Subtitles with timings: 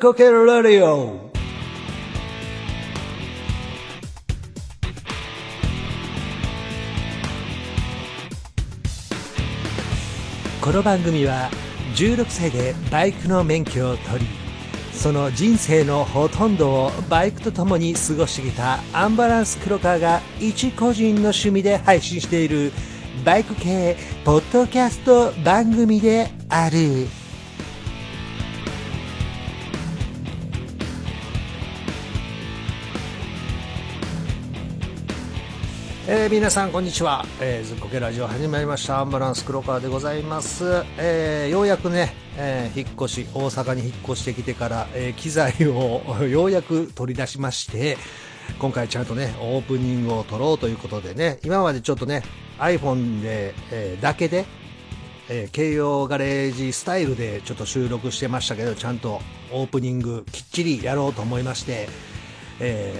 [0.00, 1.30] こけラディオ
[10.62, 11.50] この番組は
[11.94, 14.26] 16歳でバイクの免許を取り
[14.92, 22.72] その人生のほとんどをバイクと共に過ごしてきたアンバランス黒川が一個人の趣味で配信している
[23.24, 27.21] バイク系ポッドキャスト番組である。
[36.22, 39.00] えー、皆さんこんにちは、えー、ずっこけラジオ始まりました。
[39.00, 47.98] アンバランス黒川でございます、えー、ようやくね、えー、引っ越し大阪に引っ越してきてから、えー、機材を ようやく取り出しまして
[48.60, 52.22] 今回ちゃんとねオープニングを撮ろうということでね今までちょっとね
[52.60, 54.44] iPhone で、えー、だけで、
[55.28, 61.88] えー、京葉ガレージスタイルでちょっと収録してましたけどちゃんとオープニングきっちりやろうと思いまして
[62.64, 62.94] え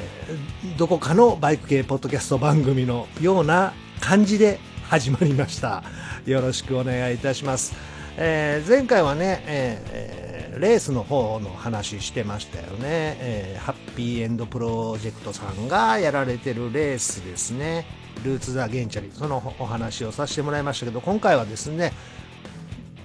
[0.65, 5.85] ー、どこかのバイク系ポッドキャスト番組のような感じで始まりました。
[6.27, 7.75] よろしくお願いいたします、
[8.17, 12.79] えー、前回はね、えー、レースの方の話してましたよね、
[13.21, 17.87] えハッピーエンドプロジェクトさんがやられてるレースですね。
[18.25, 19.13] ルーツ・ザ・ゲンチャリ。
[19.13, 21.93] そのお話をさせてもらいましたけど今回はですね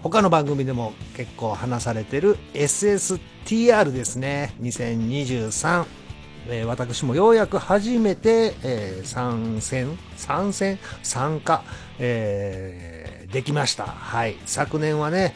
[0.01, 4.55] 他の番組でも結構話されてる SSTR ですね。
[4.59, 6.06] 2023
[6.49, 11.63] えー、私もようやく初めて、えー、参戦、参戦、参加、
[11.99, 13.85] えー、できました。
[13.85, 14.37] はい。
[14.45, 15.35] 昨年はね、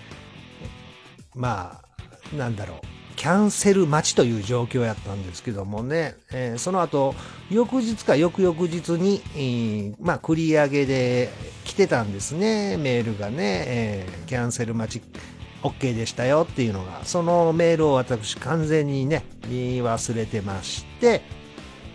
[1.35, 1.81] ま
[2.33, 2.79] あ、なんだろう、
[3.15, 7.13] キャンセル待ちという状況やったんですけどもね、えー、その後、
[7.49, 11.29] 翌日か翌々日に、えー、まあ、繰り上げで
[11.65, 15.05] 来てたんですね、メールがね、えー、キャンセル待ち。
[15.63, 21.21] OK でしたよっていうのが、そのメールを私完全にね、言い忘れてまして、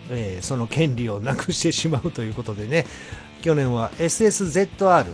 [0.09, 2.85] えー、その権利をなくしてしまうということでね、
[3.41, 5.05] 去年は SSZR、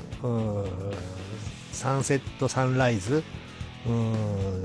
[1.72, 3.24] サンセットサンライズ、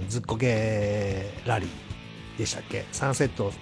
[0.09, 2.84] ずっこけラリーでしたっけ？
[2.93, 3.53] サンセット、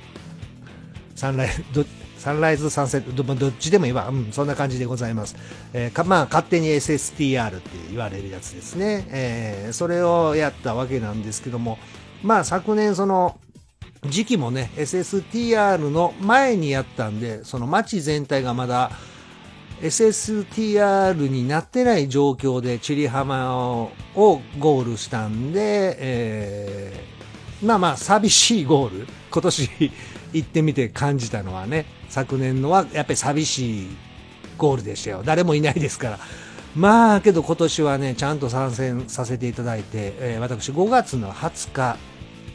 [1.15, 1.86] サンライズ、
[2.26, 4.09] サンライズサンセット、どっちでもいいわ。
[4.09, 5.37] うん、そんな感じでございます。
[5.72, 9.06] えー、かまあ、勝手に SSTR って言われるやつですね。
[9.10, 11.78] えー、それをやったわけなんですけども、
[12.25, 13.38] まあ、昨年その、
[14.06, 18.91] 時期もね、SSTR の前にやったんで、その街全体がまだ
[19.81, 29.70] SSTR になってない状況でチリ浜をゴールしたんで、えー、まあまあ寂しいゴール、今年
[30.32, 31.86] 行ってみて感じたのはね、
[32.16, 33.88] 昨年のはやっぱり寂しい
[34.56, 35.22] ゴールでしたよ。
[35.22, 36.19] 誰もいないですから。
[36.75, 41.99] まあ、けど今年はね、ちゃんと参戦させていただいて、えー、私5月の20日、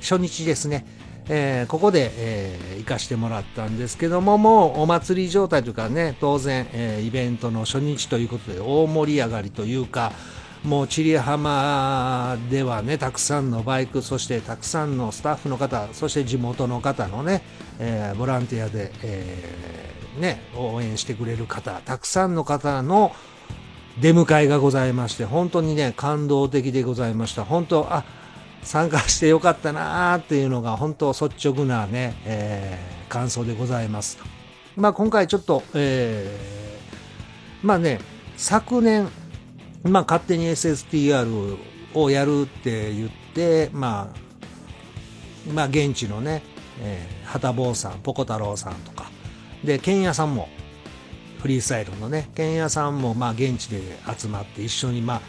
[0.01, 0.87] 初日ですね、
[1.29, 10.11] えー、ここで、えー、行かしてもらったんですけども、もうお祭り状態というかね、当然、えー、イベントの初日ということで大盛り上がりというか、
[10.63, 17.43] もう千里浜ではね、たくさんのバイク、そしてたくさんのスタッフの方、そして地元の方のね、
[17.79, 23.13] えー、ボランティアで、えー、ね、応援してくれる方、たくさんの方の
[23.99, 27.43] 出迎えがございまして、本当にね、感動的でございました。
[27.43, 28.03] 本当、あ、
[28.63, 34.19] 参加してよかったなーっていうのが本当率直なね、えー、感想でございます。
[34.75, 37.99] まあ今回ちょっと、えー、まあね、
[38.37, 39.07] 昨年、
[39.83, 41.57] まあ、勝手に SSTR
[41.93, 46.43] をやるって言って、まあ、まあ、現地のね、
[46.79, 49.09] えー、畑坊さん、ポコ太郎さんとか、
[49.63, 50.49] で、剣屋さんも、
[51.41, 53.81] フリースタイルのね、剣屋さんも、まあ、現地で
[54.17, 55.21] 集まって一緒に、まあ、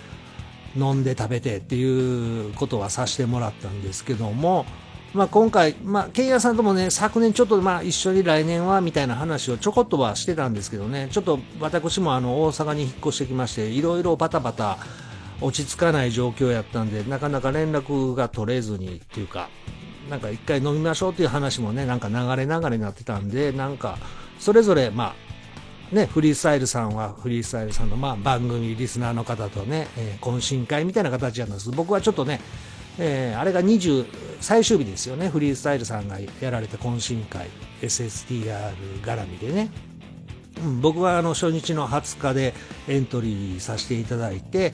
[0.77, 4.67] 飲んで食べてっていうことはさせてもらったんですけども、
[5.15, 14.79] まあ、今回、まあ、ケイヤさんともね、昨年ちょっとまあ一緒に来年はみたいな話をちょこっとはしてたんですけどね、ちょっと私もあの大阪に引っ越してきまして、いろいろバタバタ
[15.43, 19.51] 落ち着かない状況やったんで、なかなか連絡が取れずにっていうか、
[20.11, 23.99] なんか一回飲みましょうっていう話もね、なんか流れ流れになってたんで、なんか、
[24.39, 25.15] それぞれ、ま
[25.91, 31.71] あ、ね、フリースタイルさんはフリースタイルさんの、まあ、番組リスナーの方とね、えー、懇親会みたいな形なんです。
[31.71, 32.41] 僕はちょっとね、
[32.99, 34.07] えー、あれが20
[34.41, 35.29] 最終日ですよね。
[35.29, 37.49] フリースタイルさんがやられた懇親会
[37.83, 38.73] SSTR
[39.03, 39.71] 絡みでね、
[40.65, 42.55] うん、僕はあの初日の20日で
[42.89, 44.73] エントリーさせていただいて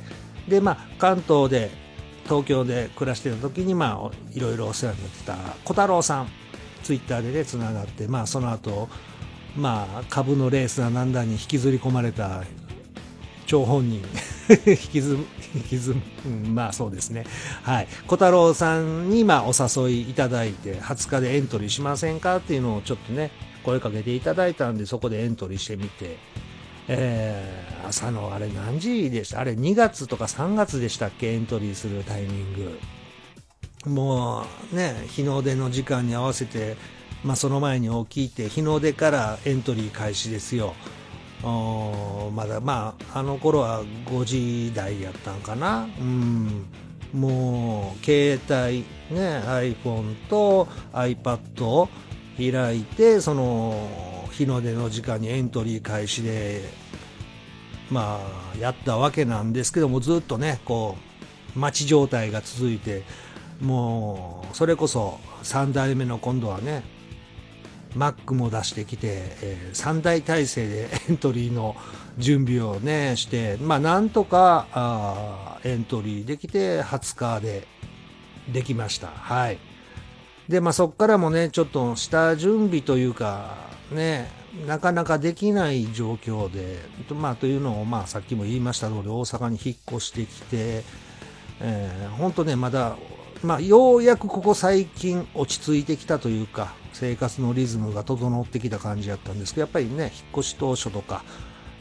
[0.49, 1.71] でまあ関東で
[2.29, 6.29] 東京で暮らしてた時にまあいろいろお世話になってた小太郎さん
[6.83, 8.89] ツイッターでねつながってまあその後
[9.57, 12.45] まあ株のレースだなんだに引きずり込まれた
[13.47, 14.03] 張本人
[14.67, 15.19] 引きず、
[15.55, 15.95] 引きず、
[16.25, 17.25] うん、まあそうですね。
[17.63, 17.89] はい。
[18.07, 23.31] 小太郎さんに、まあお誘いいただいて、20日でエントリーしませんかっていうのをちょっとね、
[23.65, 26.17] 声かけていただいたんで、そこでエントリーしてみて、
[26.89, 29.41] えー、朝のあれ何時でした？
[29.41, 31.35] あれ2月とか3月でしたっけ？
[31.35, 33.91] エントリーするタイミング。
[33.91, 36.77] もうね、日の出の時間に合わせて、
[37.23, 40.75] まあその前に起きて、日の出からエントリー開始ですよ。
[41.43, 45.89] まだまああの頃は5時台やったんかな？
[46.01, 46.67] うん
[47.13, 51.89] もう携帯ね iPhone と iPad を
[52.37, 53.89] 開いてその
[54.39, 56.63] 日の出の時間にエントリー開始で
[57.91, 58.21] ま
[58.55, 60.97] あやったわけなんですけどもずっとねこ
[61.57, 63.03] う待ち状態が続いて
[63.61, 66.83] もうそれこそ3代目の今度はね
[67.97, 69.07] Mac も出してきて、
[69.43, 71.75] えー、3大体制で エントリーの
[72.19, 77.67] 準備をね、して、まあなんとかエントリーできて20日で
[78.53, 79.09] できました。
[79.09, 79.59] はい。
[80.49, 84.29] で、まあそこからもね、ちょっと下準備というか、ね、
[84.67, 86.79] なかなかできない状況で、
[87.15, 90.83] まあというのを、まあさっきも言いました通り大阪に引っ越してきて、
[91.61, 92.97] えー、本当ね、まだ、
[93.43, 101.25] まあようやくここ最近落ち着いてきたというか、生活のリズムが整ってきた感じやったんですけど、やっぱりね、引っ越し当初とか、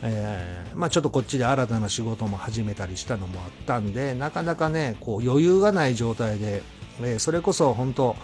[0.02, 6.62] えー、まあちょっとこっちで新たな仕事も始めたりしたのもあったんで、なかなかね、こう余裕がない状態で、
[7.02, 8.16] えー、それこそ本当、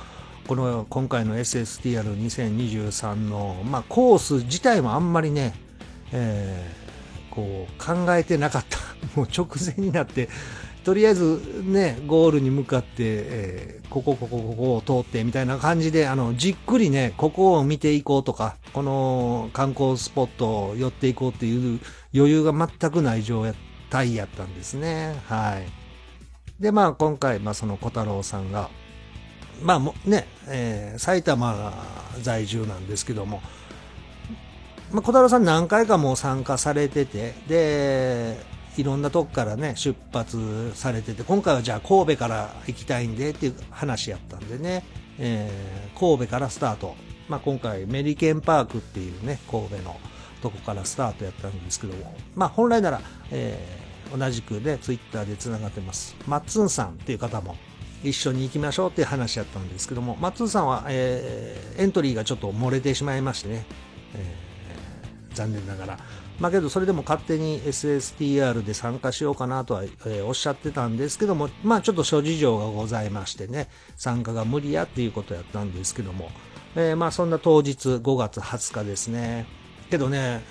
[0.47, 5.53] この今回の SSTR2023 の、まあ、コース自体もあんまりね、
[6.11, 8.77] えー、こう考えてなかった。
[9.15, 10.29] もう直前になって、
[10.83, 14.55] とりあえずね、ゴールに向かって、えー、ここ、ここ、こ
[14.85, 21.79] こを通ってみたいな感じで、あの、じっくりね、ここを見ていこうとか、この観光スポットを寄っていこうっていう
[22.13, 23.45] 余裕が全くない状
[23.89, 25.15] 態やったんですね。
[25.27, 26.61] はい。
[26.61, 28.69] で、まあ今回、まあその小太郎さんが、
[29.63, 31.73] まあもね、えー、埼玉
[32.21, 33.41] 在住なんですけども、
[34.91, 38.37] まあ、小太郎さん何回かも参加されてて、で、
[38.77, 44.85] いろんなとこからね、出発されてて、今回はじゃあ神戸から行きたいんでっていう話やったんでね、
[45.17, 46.95] えー、神戸からスタート。
[47.29, 49.95] まあ、今回メリケンパークっていうね、神戸の
[50.41, 53.01] とこからスタートやったんですけども、まあ、本来なら、
[53.31, 56.15] えー、同じくね、ツイッターで繋がってます。
[56.27, 57.55] マッツンさんっていう方も、
[58.03, 63.65] 一緒に行きましょうっていう話やったんですけども、マッツンさんは、えー、エントリーがちょっと漏れてしまいましてね、
[64.15, 65.99] えー、残念ながら、
[66.39, 76.29] まあけどそれでも勝手に SSTR で参加しようかなとは、えー、おっしゃってたんですけども、まあちょっと諸事情がございましてね、参加が無理やっていうことやったんですけども、
[76.75, 79.45] えー、まあそんな当日5月20日ですね。
[79.89, 80.43] けどね、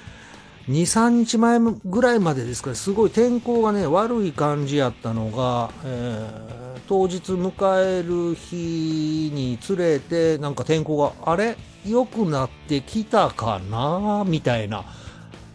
[0.68, 11.56] 2、3日前ぐらいまでですから、すごい天候がね、悪い感じやったのが、えー、当日迎える日につれて、なんか天候が、あれ？
[11.86, 14.24] 良くなってきたかな？
[14.26, 14.84] みたいな。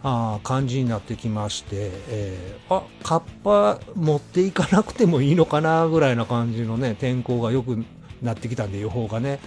[0.00, 7.84] あ感じになってきまして、えー、あカッパ持っていかなくてもいいのかなぐらいな感じのね天候が良く
[8.22, 9.40] なってきたんで予報がね、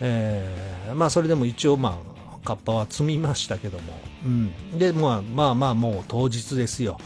[0.00, 2.13] えー、まあそれでも一応まあ
[2.44, 6.98] カッパは積みましたけども、うん、でまあまあまあもう当日ですよ、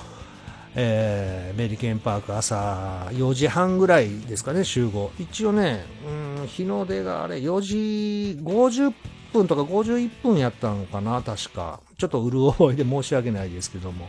[0.74, 5.10] えー、メリケンパーク朝4時半ぐらいですかね集合。
[5.18, 5.84] 一応ね、
[6.38, 8.92] うん、日の出があれ4時50
[9.32, 11.80] 分とか51分やったのかな確か。
[11.98, 14.08] ちょっとうる覚えで申し訳ないですけども、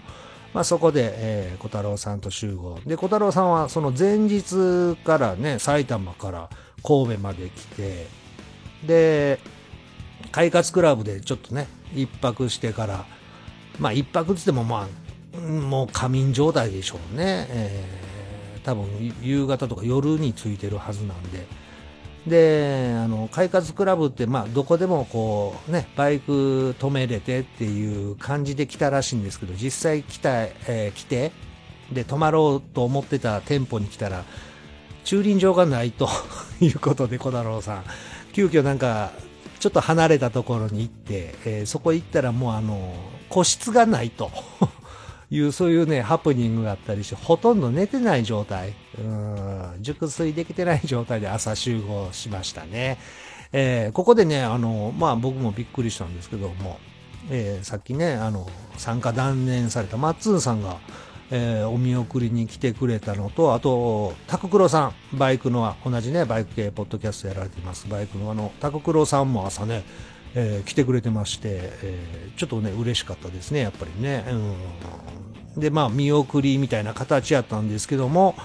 [0.53, 2.79] まあ、そこで、えー、小太郎さんと集合。
[2.85, 6.49] で、小太郎さんはその前日からね、埼玉から
[6.83, 8.07] 神戸まで来て、
[8.85, 9.39] で、
[10.31, 13.05] 快活クラブでちょっとね、一泊してから、
[13.79, 14.87] まあ一泊つってもま
[15.35, 17.47] あ、もう仮眠状態でしょうね。
[17.49, 21.47] えー、多分夕方とか夜についてるはずなんで、
[22.27, 31.31] であの快活クラブって、まあ、どこでもこう、ね、バイク止めれてっていう感じで来たらしいんですけど実際来た、えー、来て
[31.91, 34.23] で泊まろうと思ってた店舗に来たら
[35.03, 36.09] 駐輪場がないと
[36.59, 37.83] いうことで小太郎さん
[38.33, 39.11] 急遽なんか
[39.59, 42.93] ちょっと離れたところに行って、えー、そこ行ったらもうあの
[43.29, 44.31] 個室がないと
[45.29, 52.97] いう、そういうね、ハプニングがあったりして、ほとんど寝てない状態、うん、熟睡できてない状態で朝集合しましたね。
[53.51, 56.79] えー、ここでね、あの、まあ僕もびっくりしたんですけども、
[57.29, 58.47] えー、さっきね、あの、
[58.77, 60.77] 参加断念されたマッツンさんが、
[61.31, 69.83] えー、お見送りに来てくれたのと、あと、タククロさん、バイクの、同じね、バイク系ポッドキャストやられています、バイクのあの、タククロさんも朝ね、
[70.35, 74.25] えー、来てくれてまして、えー、ちょっとね、嬉しかったですね、やっぱりね。
[75.55, 78.35] うん、で、まあ、見送りみたいな形やったんですけども、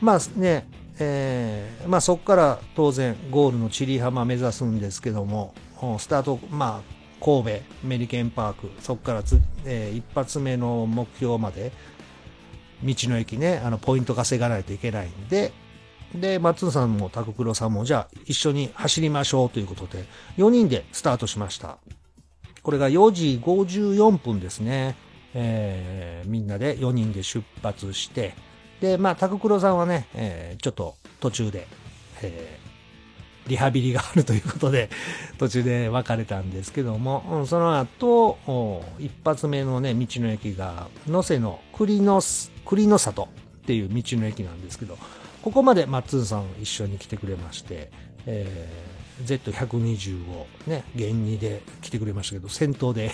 [0.00, 0.66] まあね、
[0.98, 5.54] えー、まあそこから当然ゴールの千里浜目指すんですけども、
[5.98, 7.50] スタート、まあ神戸
[7.84, 11.72] メリケンパーク、そこからつ、えー、一発目の目標まで、
[12.82, 15.52] 道の駅ね、あの、ポイント稼がないといけないんで、
[16.14, 20.04] で、松野さんもタククロさんも、じゃあ一緒に走りましょうということで、
[20.38, 21.78] 4人でスタートしました。
[22.62, 24.96] これが4時54分ですね。
[25.34, 28.34] えー、みんなで4人で出発して、
[28.80, 31.68] で、まあ、タククロさんはね、えー、ちょっと途中で、
[32.22, 34.90] えー、リハビリがあるということで、
[35.38, 42.20] 途中で別れたんですけども、うん、その後、一発目のね、道の駅が、能勢の栗の、
[42.70, 43.26] 栗の里っ
[43.66, 44.96] ていう道の駅なんですけど、
[45.42, 47.90] ここまでマッツンさん一緒に来てくれまして、
[48.26, 53.10] えー、Z120 をね、現2で来てくれましたけど、先頭で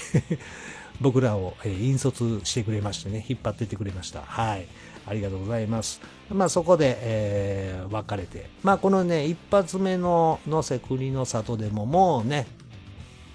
[1.00, 4.20] 僕らを、えー、引率してくれましてね、引っ張ってってくれました。
[4.22, 4.66] はい。
[5.08, 6.02] ありがとうございます。
[6.28, 8.50] まあそこで、えー、別れて。
[8.62, 12.46] まあこのね、一発目の野瀬国の里でももうね、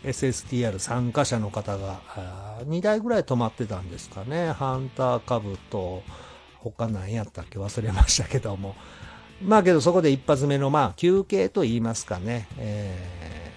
[0.03, 2.01] SSTR 参加者の方が
[2.65, 4.51] 2台ぐらい止まってたんですかね。
[4.51, 6.03] ハンター株と、
[6.57, 7.59] 他何やったっけ？
[7.59, 8.75] 忘れましたけども。
[9.43, 12.47] まあけどそこで一発目のまあ休憩と言いますかね。
[12.57, 13.51] え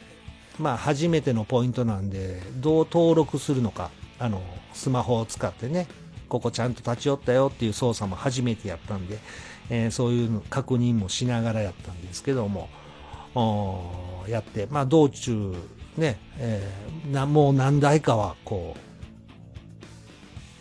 [0.58, 3.90] ー、まあ初めてのポイントなんで、どう登録するのか。
[4.18, 5.86] あの、スマホを使ってね。
[6.28, 9.18] ここちゃんと立ち寄ったよっていう操作も初めてやったんで、
[9.68, 12.68] えー、そういう確認もしながらやったんですけども、
[14.28, 15.54] やって、まあ道中
[15.96, 18.80] ね、えー、なもう何台かはこう、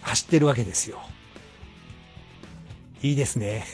[0.01, 0.99] 走ってるわけですよ。
[3.01, 3.65] いいですね。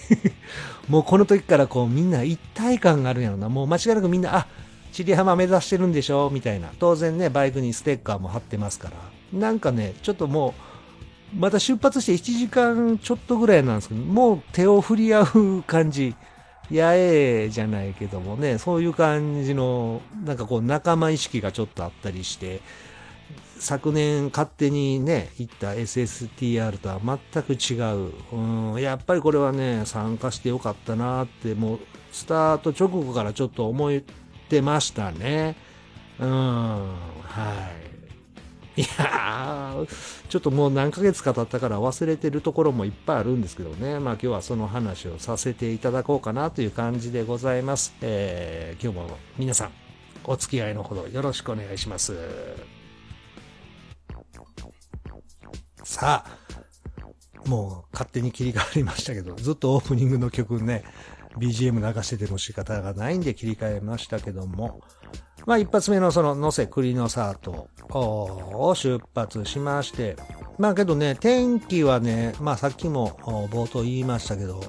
[0.89, 3.49] もうこの時からこうみんな一体感があるんやろな。
[3.49, 4.47] もう間違いなくみんな、あ、
[4.91, 6.69] 千里浜目指してるんでしょみたいな。
[6.79, 9.39] 当然ね、バイクにステッカーも貼ってますから。
[9.39, 10.55] なんかね、ちょっとも
[11.35, 16.15] う、また出発して1時間ちょっとぐらいなんですけど、もう手を振り合う感じ。
[16.71, 22.61] やえじゃないけどもね、そういう感じの、なんかこう仲間意識がちょっとあったりして、
[23.59, 28.13] 昨年勝手にね、行った SSTR とは全く違う。
[28.31, 31.79] うん、やっぱりこれはね、参加してよかったなって、もう、
[32.11, 34.01] スタート直後からちょっと思っ
[34.47, 35.55] てましたね。
[36.19, 36.85] うん、は
[37.75, 37.78] い。
[38.79, 43.99] いやー、ちょっともう何ヶ月か経ったから忘れてるところもいっぱいあるんですけどね。
[43.99, 47.93] まあ今日はその話をさせていただこうかなという感じでございます。
[47.99, 49.71] えー、今日も皆さん、
[50.23, 52.15] お付き合いのほどよろしくお願いします。
[55.83, 60.85] さあ、もう勝手に切り替わりましたけど、ずっとオープニングの曲ね、
[61.37, 64.79] BGM 流してても仕方がないんで切り替えましたけども、
[65.45, 70.15] まあ一発目のその野瀬栗のサートを出発しまして、
[70.57, 73.11] まあけどね、天気はね、まあさっきも
[73.51, 74.59] 冒頭言いましたけど、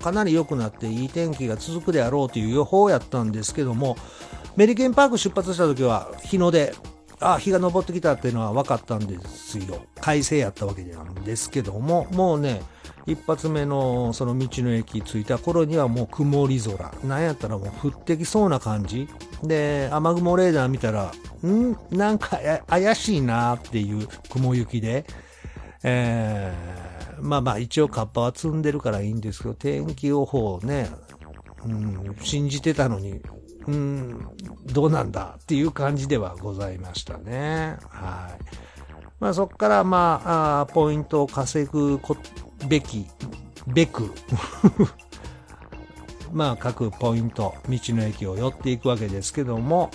[0.00, 3.96] かなり良くなっていい天気が続くであろうという予報やったんですけども、
[4.56, 6.74] メリケンパーク出発した時は日の出
[7.20, 9.82] あ日が昇ってきたっていうのは分かったんですよ。
[10.00, 12.62] 快晴やったわけなんですけども、もうね、
[13.06, 16.92] 一発目のその道の駅着いた頃にはもう曇り空。
[17.04, 19.08] なんやったらもう降ってきそうな感じ。
[19.42, 21.10] で、雨雲レーダー見たら、
[21.44, 21.76] ん？
[21.90, 25.04] なんか怪しいなっていう雲行きで、
[25.82, 30.88] えー、まあまあ一応カッパは積んでるからいいんですけど、天気予報ね、
[31.64, 33.20] うん、信じてたのに、
[33.66, 34.28] うん、
[34.66, 37.78] どうなんだっていう感じではございましたね。
[37.88, 38.44] はい。
[39.18, 42.20] まあそこからまあ、あポイントを稼ぐこと
[42.68, 43.06] べき、
[43.66, 44.12] べく。
[46.32, 49.90] まあ各ポイント、道の駅を寄っていくわけですけども、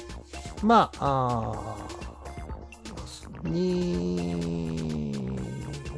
[0.62, 1.78] まあ、
[3.44, 5.12] あに、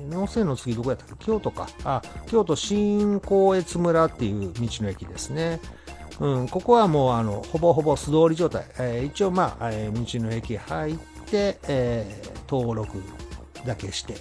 [0.10, 1.26] 能勢の次どこやったっけ？
[1.26, 1.68] 京都か。
[1.84, 5.60] あ、京都新光越村っていう道の駅ですね。
[6.20, 10.96] うん、ここはもうあのほぼほぼ素通り状態、えー、一応まあ、えー、道の駅入っ
[11.30, 13.02] て、えー、登録
[13.66, 14.16] だけして。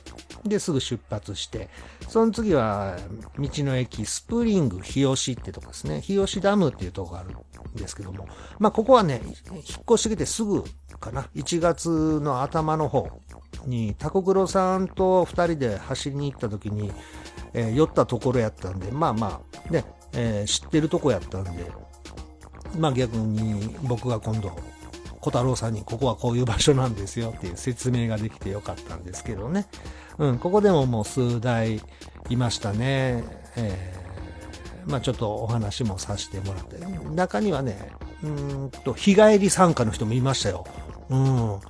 [0.45, 1.69] ですぐ出発して
[2.09, 2.97] その次は
[3.39, 6.01] 道の駅スプリング日吉ってとこですね。
[6.01, 8.27] 日吉ダムっていうとこがあるんですけども。
[8.59, 10.65] まあここはね引っ越してきてすぐ
[11.01, 11.29] かな。
[11.35, 13.09] 1月の頭の方
[13.67, 16.93] にタコクロさんと2人で走りに行った時に、
[17.53, 18.91] えー、寄ったところやったんで。
[18.91, 21.71] まあまあね、えー、知ってるとこやったんで。
[22.79, 24.51] まあ逆に僕が今度、
[25.21, 29.67] 小太郎さんにここはこういう場所なんですよっていう説明ができてよかったんですけどね。
[30.19, 31.81] うん、ここでももう数台
[32.29, 33.25] いましたね。
[33.57, 36.77] えー、まあちょっとお話もさせてもらって。
[37.15, 40.67] 中にはね、うんと、日帰り参加の人もいましたよ。
[41.09, 41.55] うん。
[41.55, 41.61] う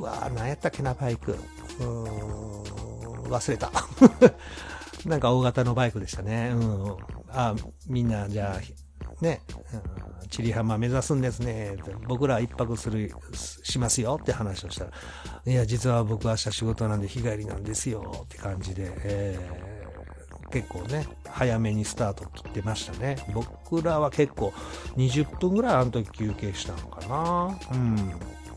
[0.00, 1.32] わ何やったっけな、バイク。
[1.32, 2.62] うーん、
[3.24, 3.72] 忘れた。
[5.06, 6.52] なんか大型のバイクでしたね。
[6.54, 6.96] うん。
[7.28, 7.54] あ、
[7.86, 9.40] みんな、じゃあ、ね、
[9.72, 11.76] うん、チリ浜目指すんですね。
[12.08, 14.90] 僕ら一泊する、しますよって話をしたら、
[15.46, 23.16] いや、実は僕明日仕事なんで日帰りなんですよって感じで、えー、結構ね、早めにスタート切ってましたね。
[23.32, 24.52] 僕らは結構
[24.96, 27.56] 20分ぐらいあの時休憩したのかな。
[27.72, 27.76] う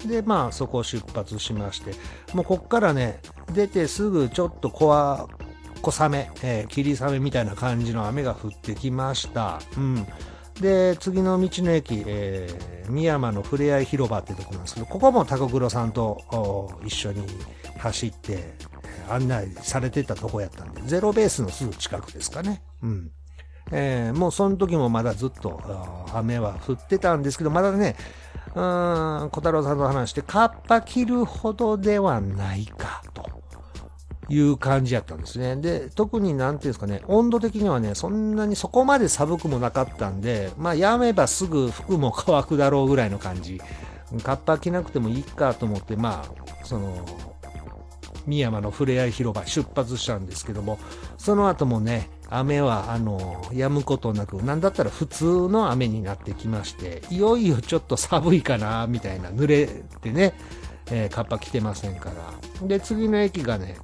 [0.04, 0.10] ん。
[0.10, 1.92] で、まあそこを出発しまして、
[2.34, 3.20] もうこっからね、
[3.54, 5.30] 出てすぐちょっと小
[5.84, 9.62] 小雨、えー、霧雨みたいな感じの雨が降ってきました。
[9.78, 10.08] うん。
[10.62, 17.24] で、次の道の駅、えー、宮山のふれあい広場ってとこなんですけど、ここも高黒さんと一緒に
[17.78, 18.56] 走って、
[19.10, 22.62] 案内されてたとこやったんで、ゼロベースのすぐ近くですかね。
[22.82, 23.12] うん。
[23.72, 25.62] えー、もうその時もまだずっと
[26.14, 27.96] 雨は降ってたんですけど、まだね、
[28.56, 33.24] うーん、小太郎さんと話して、カッパ切るほどではないか、と
[34.30, 35.56] いう感じやったんですね。
[35.56, 43.62] で、特になんていうんですかね、温度的にはね、そんなにそこまで寒くもなかったんで、まあ、やめばすぐ服も乾くだろうぐらいの感じ。
[44.24, 47.06] カッパ着なくてもいいかと思って、まあ、その、
[48.26, 50.80] 三山のふれあい広場出発したんですけども、
[51.18, 59.68] その後もね、雨は、あの、止むことなく、なんだったら普通の雨になってきまして、いよいよちょっと寒いかな、みたいな、濡れ
[60.02, 60.34] てね、
[60.92, 62.12] えー、カッパ着てませんか
[62.62, 62.68] ら。
[62.68, 63.78] で、次の駅がね、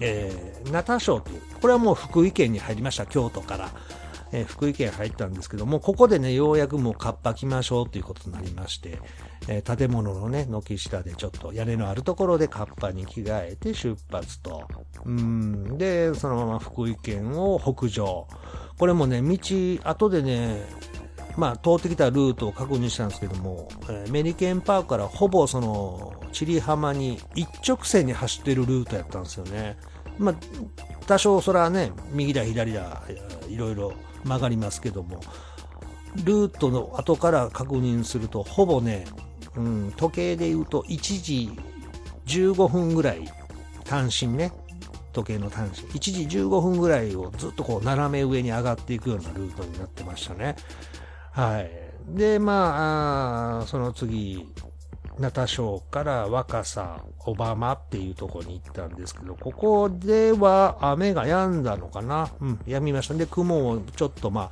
[0.00, 3.70] えー、ナタ省という、これはもう福井県に入りました、京都から。
[4.32, 8.98] えー、福井県入ったんですけども、ここでね、ようやくもうカッパ着ましょうということになりまして、
[9.46, 14.66] えー、建物のね、軒下でちょっと屋根のあるところでカッパに着替えて出発と。
[15.04, 15.76] うん。
[15.76, 18.26] で、そのまま福井県を北上。
[18.78, 19.38] これもね、道、
[19.84, 20.64] 後でね、
[21.36, 29.76] まあ、通ってきたルートを確認したんですけども、えー、メリケンパークからほぼその、チリ浜に一直線に走ってるルートやったんですよね。
[30.18, 30.34] まあ、
[31.06, 33.02] 多少それはね、右だ左だ、
[33.48, 33.92] いろいろ
[34.24, 35.20] 曲がりますけども、
[36.24, 39.06] ルートの後から確認すると、ほぼね、
[39.56, 41.50] うん、時計で言うと1時
[42.26, 43.28] 15分ぐらい、
[43.84, 44.52] 単身ね、
[45.12, 50.56] 時計の単身、1時15分ぐらいをずっとこう斜め上に上がっていくようなルートになってましたね。
[51.32, 51.70] はい。
[52.08, 54.46] で、まあ、その次、
[55.18, 62.30] ナタ省から若狭、小浜っていうところに行ったんですけど、ここでは雨が止んだのかな？
[62.40, 63.14] うん、止みました。
[63.14, 64.50] で、雲もちょっとま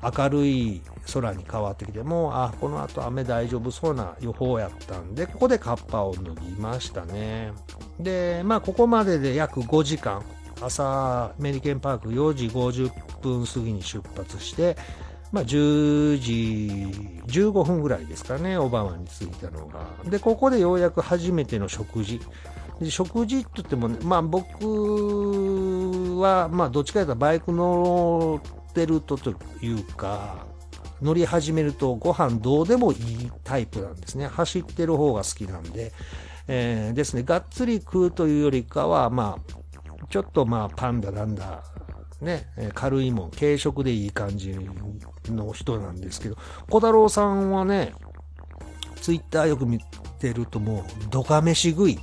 [0.00, 7.52] あ、明るい空に変わってきて、も、あ、この後雨大丈夫そうな予報やったんで、ここでカッパを脱ぎましたね。
[7.98, 10.22] で、まあ、ここまでで約5時間、
[10.60, 14.76] 朝、メリケンパーク4時50分過ぎに出発して、
[15.32, 16.86] まあ、10時
[17.26, 19.86] 15分ぐらいですかね、オバマに着いたのが。
[20.04, 22.20] で、ここでようやく初めての食事。
[22.80, 30.46] で食事って言っても、ね、まあ僕は、まあどっちかというとバイク乗ってるとというか、
[31.00, 34.26] 乗り始めるとご飯どうでもいいタイプなんですね。
[34.26, 35.92] 走ってる方が好きなんで。
[36.48, 41.62] えー、ですね、がっつり食うというよりかは、まあ、ちょっとまあパンダなんだ、
[42.22, 44.56] ね、軽いもん、軽食でいい感じ
[45.28, 46.36] の人なんですけど、
[46.70, 47.92] 小太郎さんはね、
[49.00, 49.80] ツイッターよく見
[50.20, 51.98] てるともう、ドカ飯食い、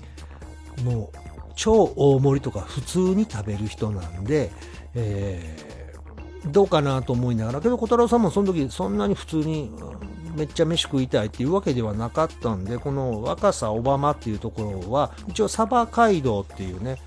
[0.83, 1.17] もう、
[1.55, 4.51] 超大盛りとか普通に食べる人なんで、
[4.93, 9.71] えー、どうかなと思いながら、けど小太郎さんもその時そんなに普通に
[10.35, 16.97] めっちゃ飯食いたいっていうわけではなかったんで、この若狭小浜っていうところは、一応サバ街道っていうね、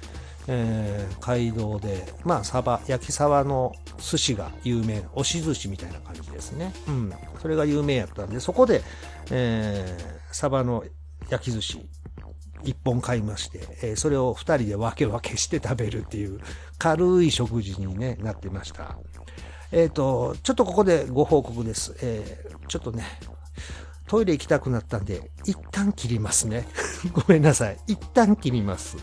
[0.48, 6.72] えー、街道で、まあ、サバ、焼きサバの寿司が有名、押し寿司みたいな感じですね。
[6.88, 7.12] うん。
[7.40, 8.82] それが有名やったんで、そこで、
[9.30, 10.84] えー、サバの
[11.28, 11.88] 焼き寿司、
[12.64, 16.40] 一本買いまして、えー、それを二人で分け分けして食べるっていう、
[16.78, 18.98] 軽い食事に、ね、なってました。
[19.70, 21.94] えっ、ー、と、ちょっとここでご報告です。
[22.02, 23.04] えー、ちょっとね、
[24.06, 26.66] トイレ行きたくなったんで、一旦切りますね。
[27.12, 27.78] ごめんなさい。
[27.86, 28.98] 一旦切ります。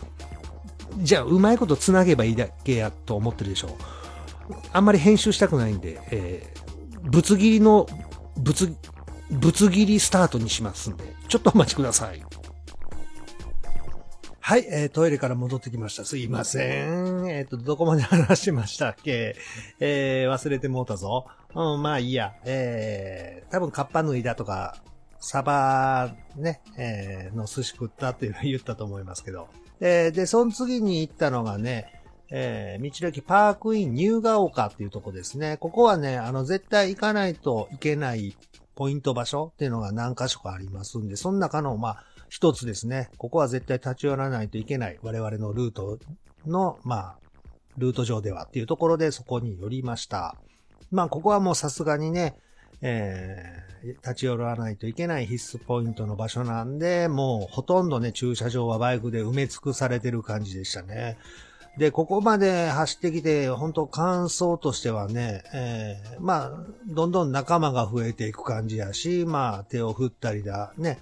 [0.98, 3.76] じゃあ、うまいことつなげばいいだけやと思ってるでしょ。
[4.72, 7.86] あんまり編集したくないんで、えー、ぶつ切りの、
[8.36, 8.76] ぶつ、
[9.30, 12.22] ぶつ切りスタートにしますんで、ちょっとお待ちください。
[14.40, 16.04] はい、えー、トイレから戻ってきました。
[16.04, 17.28] すいません。
[17.28, 19.36] えっ、ー、と、どこまで話しましたっけ？
[19.78, 21.26] えー、忘れてもうたぞ。
[21.54, 22.34] うん、まあいいや。
[22.44, 24.76] えー、多分カッパ脱いだとか、
[25.20, 29.46] サバ、ね、えー、の寿司食ったっていうのは言ったと思いますけど。
[29.80, 35.56] えー、で、その次に行ったのがね、えー、道の駅パークインニューガ丘っていうとこですね。
[35.56, 38.36] ここはね、あの、絶対行かないといけない
[38.76, 45.98] ポイント場所っていうのが何箇所かありますんで、その中の、まあ、一つですね、ここは絶対立ち寄らないといけない我々のルート
[46.46, 47.18] の、まあ、
[47.76, 50.36] ルート上ではっていうところでそこに寄りました。
[50.92, 52.36] まあ、ここはもうさすがにね、
[52.82, 61.18] えー、立ち寄らないといけない必須ポイントの場所なんで、もうほとんどね、駐車場はバイクで埋め尽くされてる感じでしたね。
[61.78, 66.52] で、ここまで走ってきて、本当感想としてはね、えー、まあ、
[66.86, 70.98] どんどん仲間が増えていく感じやし、まあ、手を振ったりだ、ね、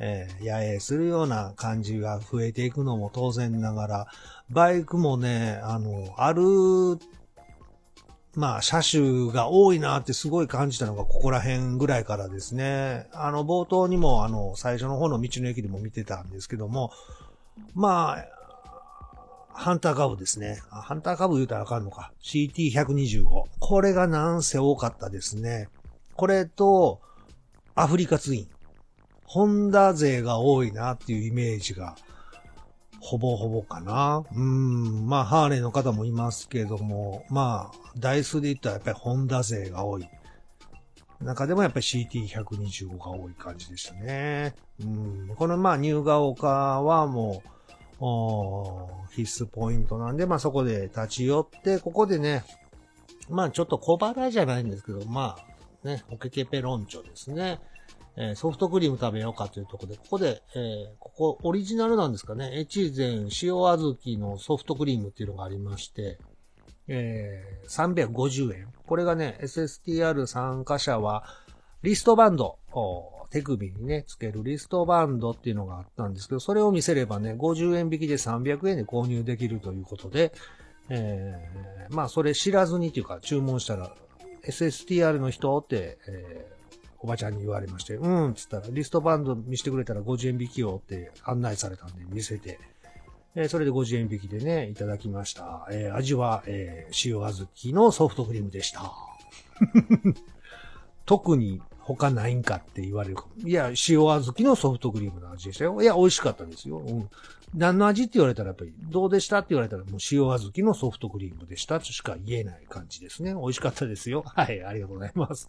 [0.00, 4.06] えー、野営するような感じが増えていくのも当然ながら、
[4.50, 6.42] バイクもね、あの、ある、
[8.34, 13.08] まあ、車種が多いなってすごい感じたのがここら辺ぐらいからですね。
[13.12, 16.92] あの、冒頭にも、あの、最初の方の道の駅でも見てたんですけども、
[17.74, 18.38] まあ、
[19.58, 20.62] ハンターカブですね。
[20.70, 22.12] ハンターカブ言うたらあかんのか。
[22.22, 23.44] CT125。
[23.58, 25.68] これがなんせ多かったですね。
[26.14, 27.00] これと、
[27.74, 28.48] アフリカツイン。
[29.24, 31.96] ホンダ勢が多いなっていうイメージが、
[33.00, 34.24] ほぼほぼかな。
[34.34, 40.08] うん、まあ、ハーレーの方もいますけども、まあ、台数で言ったらやっぱりホンダ勢が多い。
[41.20, 44.54] 中でもやっぱり CT125 が多い感じでしたね。
[44.80, 47.58] うん、このまあ、ニューガオカはもう、
[49.12, 52.44] 必須ポイントなんで、まあそこで立ち寄って、ここでね、
[53.28, 55.36] まあちょっと小腹じゃないんですけど、ま
[55.84, 57.58] あね、ホケケペロンチョですね。
[58.20, 66.18] え、ソフトクリーム食べようかというところで、ここで、え、ここオリジナルなんですかね、越前塩小豆のソフトクリームっていうのがありまして、
[66.88, 68.72] えー、350円。
[68.86, 71.24] これがね、SSTR 参加者は、
[71.82, 72.58] リストバンド、
[73.30, 80.32] 手首にね、つけるリストバンドっていうのがあったんですけど、それを見せればね、50円引きで300円で購入できるということで、
[80.88, 83.92] えー、まあそれ知らずにっていうか注文したら、
[84.44, 86.57] SSTR の人って、えー
[87.00, 92.58] おばちゃんに言われまして、うん、つったら、リストバンド見せてくれたら50円引きよって案内されたんで見せて、
[93.34, 95.66] えー、それで50円引きでね、いただきました。
[95.70, 98.92] えー、味は、えー、塩小豆のソフトクリームでした。
[101.06, 103.16] 特に他ないんかって言われる。
[103.44, 105.80] いや、塩小豆のソフトクリームの味でしたよ。
[105.80, 106.78] いや、美味しかったですよ。
[106.78, 107.08] うん。
[107.54, 113.34] 何の味って言われたらやっぱり、どうでしたって言われたらもう塩小豆のソフトクリームでしたとしか言えない感じですね。
[113.34, 114.22] 美味しかったですよ。
[114.26, 115.48] はい、ありがとうございます。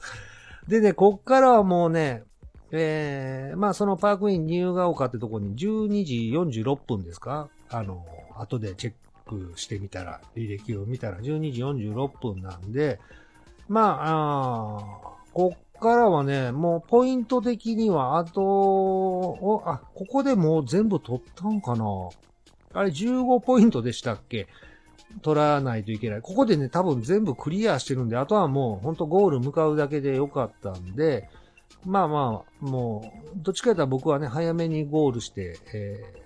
[0.69, 2.23] でね、こっからはもうね、
[2.71, 7.49] えー、まあそのパークインニューガオカってとこに12時46分ですか？
[7.69, 8.05] あの、
[8.37, 8.93] 後でチェッ
[9.25, 12.99] クしてみたら、履歴を見たら12時46分なんで、
[13.67, 21.83] まあ、あこっからはね、もうポイント的には、あと、お、あ、ここでもう全部取ったんかな？
[22.73, 24.47] あれ15ポイントでしたっけ？
[25.21, 26.21] 取らないといけない。
[26.21, 31.29] ここでね、多分全部クリアしてるんで、あとはもうほんとゴール向かうだけでよかったんで、
[31.85, 36.23] まあまあ、もう、どっちかというと僕はね、早めにゴールして、え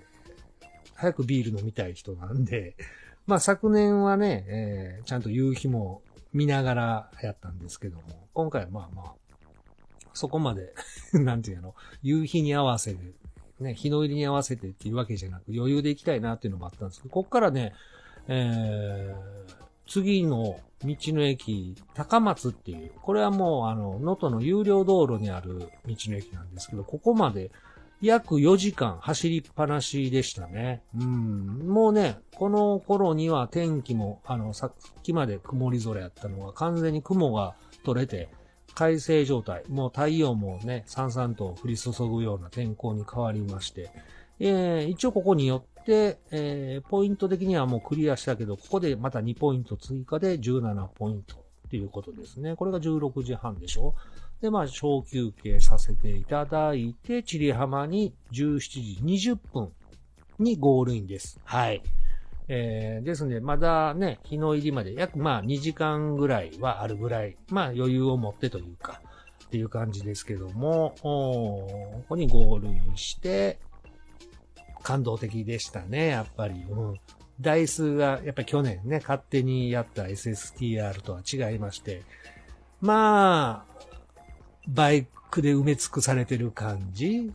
[0.60, 2.76] ー、早くビール飲みたい人なんで、
[3.26, 8.02] まあ昨年はね、えー、ちゃんと夕日も見ながらやったんですけども、
[8.34, 9.14] 今回はまあまあ、
[10.12, 10.74] そこまで
[11.12, 13.14] なんていうの、夕日に合わせる、
[13.60, 17.72] ね、日の入りに合わせてっていうわけじゃなく、余裕で行きたいなっていうのもあったんですけど、こっからね、
[18.28, 27.50] えー、次の道の駅、高松っていう、これはもうあの、能登の有料道路にある道の駅なんですけど、ここまで
[28.00, 30.82] 約4時間走りっぱなしでしたね。
[30.98, 31.66] うん。
[31.66, 38.28] もうね、この頃には天気も、あの、さっきまで曇り空やったのが完全に雲が取れて、
[38.74, 43.90] 快晴状態、もう太陽もね、さんさんと降り注ぐような天候に変わりまして、
[44.40, 52.56] えー、一応ここによって、えー、ポイント的にはもうクリアしたけど、ここでまた2ポイント追加で17ポイントっていうことですね。
[52.56, 53.94] これが16時半でしょ
[54.40, 59.72] で、まあ、小休憩させていただいて、チリ浜に17時20分
[60.38, 61.38] にゴールインです。
[61.44, 61.82] はい。
[62.48, 69.00] えー、ですので、まだね、日の入りまで約まあ2時間ぐらいはあるぐらい、まあ余裕を持ってというか、
[69.46, 73.58] っていう感じですけども、ここにゴールインして、
[74.84, 76.64] 感動的でしたね、やっぱり。
[76.68, 77.00] うん。
[77.40, 82.02] 台数が、やっぱり去年ね、勝手にやった SSTR とは違いまして、
[82.80, 83.74] まあ、
[84.68, 87.32] バイクで埋め尽くされてる感じ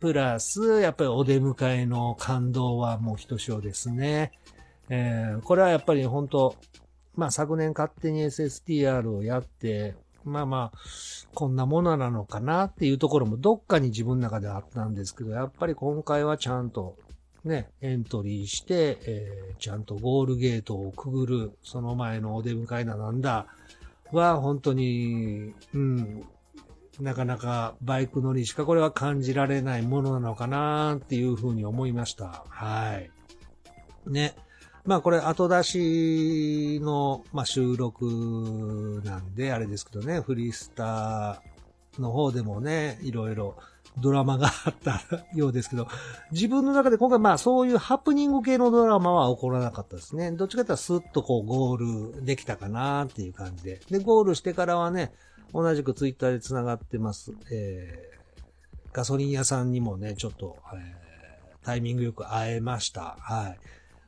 [0.00, 4.32] プラス、やっぱりお出迎えの感動はもうひとしおですね。
[4.88, 6.54] えー、これはやっぱり本当
[7.16, 9.96] まあ昨年勝手に SSTR をやって、
[10.26, 10.78] まあまあ、
[11.34, 16.96] こんなものなのかなっていうところもどっかに自分の中ではあったんですけど、やっぱり今回はちゃんと
[17.44, 23.46] ね、エントリーして、えー、ちゃんとゴールゲートをくぐる、その前のお出迎えだなんだ、
[24.12, 26.24] は本当に、うん、
[27.00, 32.44] なかなかバイク乗りしかこれは感じられないものなのかなっていうふうに思いました。
[32.48, 33.10] はい。
[34.06, 34.34] ね。
[34.86, 43.56] まあこれ後出しの、まあ、収録なんであれですけどね、フリースターの方でもね、いろいろ
[43.98, 45.00] ドラマがあった
[45.34, 45.88] ようですけど、
[46.30, 50.30] 自分の中で今回まあそういうハプニング系のドラマは起こらなかったですね。
[50.30, 53.80] どっちかというとスッとこうゴールできたかなっていう感じで。
[53.90, 55.12] で、ゴールしてからはね、
[55.52, 57.32] 同じくツイッターで繋がってます。
[57.50, 63.16] えー、ガソリン屋さんにもね、ちょっと、えー、タイミングよく会えました。
[63.20, 63.58] はい。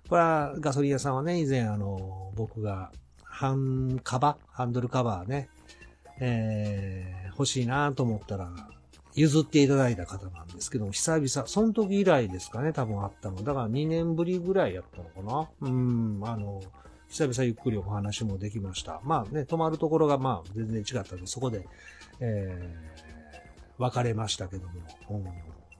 [0.08, 2.90] これはガソリン屋さんはね、以前あの、僕が
[3.22, 5.48] ハンカバハンドルカバーね、
[6.20, 8.50] えー、欲しいなと思ったら、
[9.14, 13.42] 譲っていただいた方なんですけども、久々、その時以来ですかね、多分あったの。
[13.42, 15.68] だから2年ぶりぐらいやったのかな。
[15.68, 16.62] うん、あの、
[17.08, 19.00] 久々ゆっくりお話もできました。
[19.04, 21.66] まあね、泊まるところがまあ全然違ったんで、そこで、
[22.20, 24.74] えー、別れましたけども、
[25.10, 25.24] うん、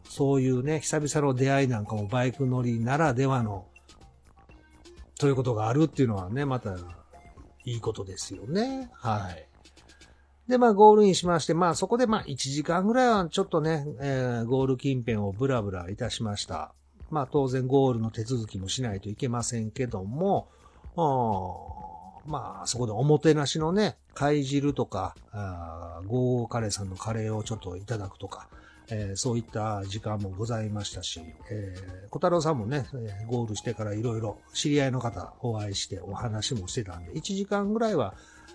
[0.05, 3.67] そういうね、久々の出会いなんかもバイク乗りならではの、
[5.19, 6.77] ということがあるっていうのはね、また
[7.65, 8.91] いいことですよね。
[8.95, 9.49] はい。
[10.49, 16.73] で、まあ、ゴールインしまして、まあ、そこで、まあ、1時間ぐらいはちょっとね、えー、ゴール近辺をブラブラいたしました。
[17.11, 20.49] まあ、当然ゴールの手続きもしないといけませんけども、
[22.27, 25.15] まあ、そこでおもてなしのね、貝汁とか、
[26.07, 28.49] ゴーカレーさんのカレーをちょっといただくとか、
[28.91, 31.21] えー、そういった時間もございましたし、
[31.51, 38.15] えー、小太郎さんもね、えー、ゴールしてからいろいろ知り合いの方お会いしてお話もしてたんで、1時間ぐらいは、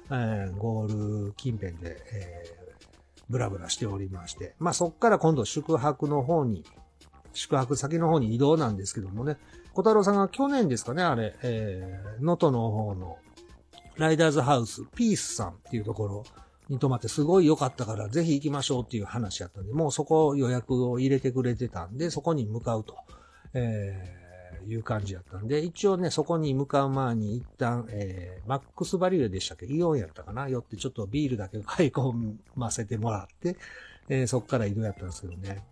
[0.09, 6.65] えー、ゴール近辺で、えー、ブラブラしておりまして、まあそっから今度宿泊の方に、
[7.33, 9.37] 宿泊先の方に移動なんですけどもね、
[9.73, 13.17] 小太郎さんが去年ですかね、あれ、えー、能登の方の
[13.97, 16.23] ライダーズハウス、ピースさんっていうところ
[16.69, 22.97] に泊まってすごい良かったからぜひ行きましょうっていう話やったんで、もうそこ予約を入れてくれてたんで、そこに向かうと、
[23.53, 29.65] えー、いう感じやったんで、一応ね、そこに向かう前に一旦、えー、マックスバリューでしたっけ？
[29.65, 30.47] イオンやったかな？
[30.47, 33.57] 寄ってちょっとビールだけ買い込ませてもらって、
[34.09, 35.63] えー、そっから移動やったんですけどね。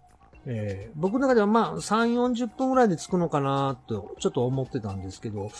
[0.46, 5.52] えー、僕の中ではまあ3、40分ぐらいで着くのかなとちょっと思ってたんですけど、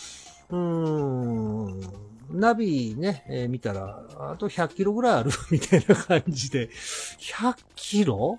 [0.50, 1.80] うーん、
[2.30, 6.68] ナビね、えー、見たら、あと100キロぐらいある みたいな感じで、
[7.18, 8.38] 100キロ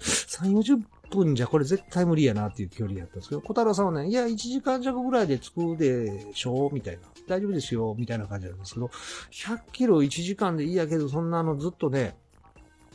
[0.00, 6.68] ?3、40分じゃこれ絶対無理やなっていう距離やったんですけど、小太郎さんはね、いや、1時間弱ぐらいで着くでしょ？
[6.68, 7.02] うみたいな。
[7.28, 7.94] 大丈夫ですよ。
[7.98, 8.86] みたいな感じなんですけど、
[9.32, 12.16] 100キロ1時間でいいやけど、そんなのずっとね、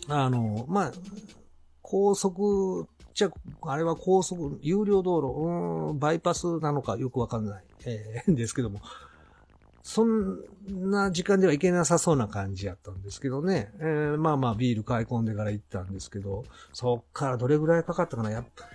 [0.08, 0.92] あの、まあ、
[1.82, 3.32] 高速、じゃ、
[3.64, 8.80] あれは高速、有料道路、うん、バイパスなのかよくわかんない、えー、ですけども、
[9.84, 10.40] そん
[10.70, 13.72] な時間ではいけなさそうな感じやったんですけどね。
[13.80, 18.66] えー、まあまあビール買い込んでから行ったんですけど、そっからどれぐらいかかったかなやっぱ、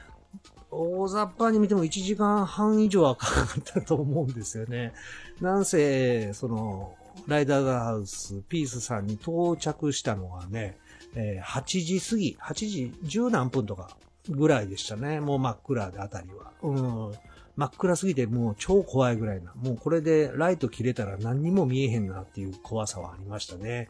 [0.70, 4.92] 大雑把に見ても1時間半以上はかかったと思うんですよね。
[5.40, 6.94] なんせ、その、
[7.26, 10.76] ライダーズハウス、ピースさんに到着したのはね、
[11.14, 13.96] えー、8時過ぎ、8時10何分とか
[14.28, 15.20] ぐらいでしたね。
[15.20, 16.52] もう真っ暗であたりは。
[16.62, 17.12] うん。
[17.56, 19.52] 真っ暗すぎてもう超怖いぐらいな。
[19.54, 23.88] もうこれでライト切れたら何にも見えへんなっていう怖さはありましたね。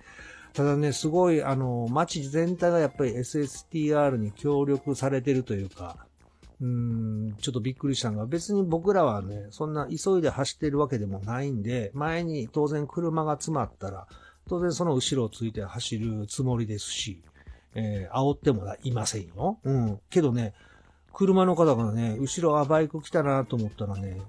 [0.57, 6.07] ただね、すごい、あの、街全体がやっぱり SSTR に協力されてるというか、
[6.63, 14.07] うーん、ちょっとびっくりしたのが、別に僕らはね、そんな急いで走ってるわけでもないんで、前に当然車が詰まったら、
[14.49, 17.23] 当然その後ろをついて走るつもりですし、
[17.75, 19.59] えー、煽ってもいませんよ。
[19.63, 20.01] うん。
[20.09, 20.55] けどね、
[21.17, 24.21] 車の方がね、後ろ、あ、バイク来たなと思ったらね、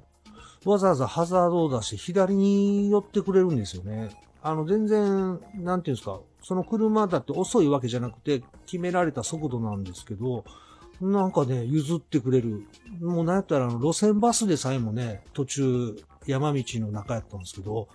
[0.63, 4.09] わざわざハザードを出して左に寄ってくれるんですよね。
[4.41, 10.45] あの、全然、なんていうんですか、その車だって遅いわけじゃなくて、決められた速度なんですけど、
[11.01, 12.65] なんかね、譲ってくれる。
[13.01, 17.89] もうなんやったら、あの、路線バスでさえもね、途中、山道の中やったんですけど、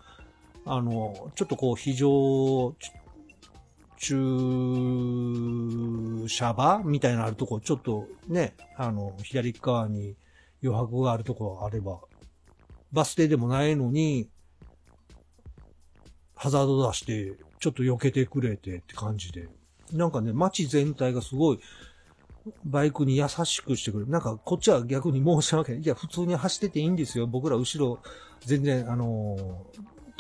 [0.66, 2.74] あの、ちょっとこう、非常、
[4.02, 4.18] 駐
[6.26, 10.16] 車場みたいなあるとこ、ちょっとね、あの、左側に
[10.60, 12.00] 余白があるとこあれば、
[12.90, 14.28] バス停でもないのに、
[16.34, 19.48] ハザード出して、ちょっと避けてくれてって感じで。
[19.92, 21.60] なんかね、街全体がすごい、
[22.64, 24.10] バイクに優しくしてくれる。
[24.10, 25.82] なんか、こっちは逆に申し訳ない。
[25.82, 27.28] いや、普通に走ってていいんですよ。
[27.28, 28.00] 僕ら後ろ、
[28.44, 29.64] 全然、あの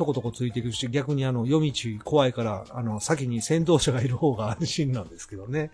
[0.02, 1.72] とことこついていくし、逆にあの、夜道
[2.04, 5.70] 怖いから、あの、先に先導車がいる方が安心なんですけどね。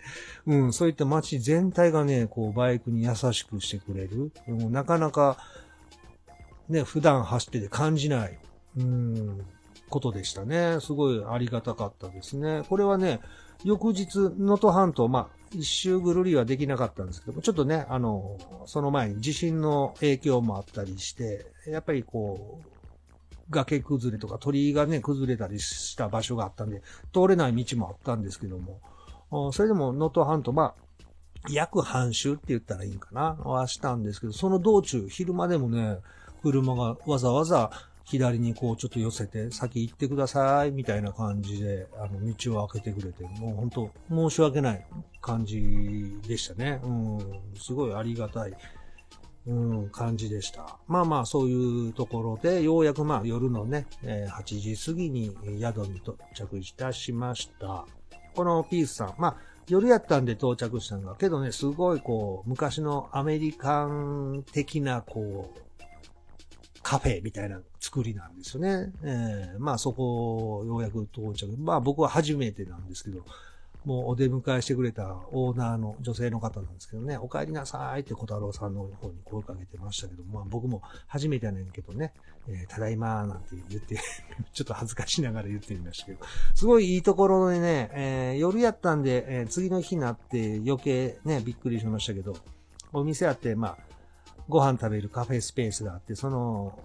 [0.46, 4.32] うん、そういった街全体がね、こう、バイクに優しくしてくれる。
[4.46, 5.38] うん、なかなか、
[6.68, 8.38] ね、普段走ってて感じない。
[8.76, 9.40] うん、
[9.88, 10.78] ことでしたね。
[10.80, 12.62] すごいありがたかったですね。
[12.68, 13.20] これはね、
[13.64, 18.36] 翌日、能登半島、まあ、一周ぐるりはできなかったんですけども、ちょっとね、あの、
[18.66, 22.77] その前に地震の影響もあったりして、やっぱりこう、
[23.50, 26.82] 崖崩れとか鳥居がね、崩れたりした場所があったんで、
[27.12, 30.88] 通れない道もあったんですけども、それでも能登半島、まあ、
[31.50, 33.34] 約半周って言ったらいいんかな。
[33.34, 35.98] はしたんですけど、その道中、昼間でもね、
[36.42, 37.70] 車がわざわざ
[38.04, 43.90] 左にこうちょっと寄せて、先行ってください、みたいな感じで、あの、道を開けてくれて、もう本当
[44.30, 44.86] 申し訳ない
[45.20, 46.80] 感じでしたね。
[46.82, 48.54] うん、すごいありがたい、
[49.48, 49.52] う
[49.86, 50.78] ん、感じでした。
[50.86, 57.86] まあまあ、そういうところで、ようやくまあ夜のね、え、8時過ぎに宿に到着いたしました。
[58.34, 65.60] このピースさん、まあ、夜やったんで到着したんが、けどね、すごいこう、昔のアメリカン的なこう、
[66.82, 68.92] カフェみたいな作りなんですよね。
[69.02, 71.56] えー、まあそこ、ようやく到着。
[71.58, 73.24] まあ僕は初めてなんですけど、
[73.84, 82.12] もうお出迎えしてくれたオーナーの女性の方なんですけどね、お帰りなさいって小太郎さんの方に声かけてましたけど、まあ僕も初めてやねんけどね、
[82.48, 83.96] えー、ただいまーなんて言って
[84.52, 86.18] ちょっと恥ずかしながら言ってみましたけど、
[86.54, 92.36] すごいいいところでね、えー、夜やったんで、えー、次の日になって余計ね、びっくりしましたけど、
[92.92, 93.78] お店あって、まあ、
[94.48, 96.78] ご飯食べるカフェスペースがあって、その、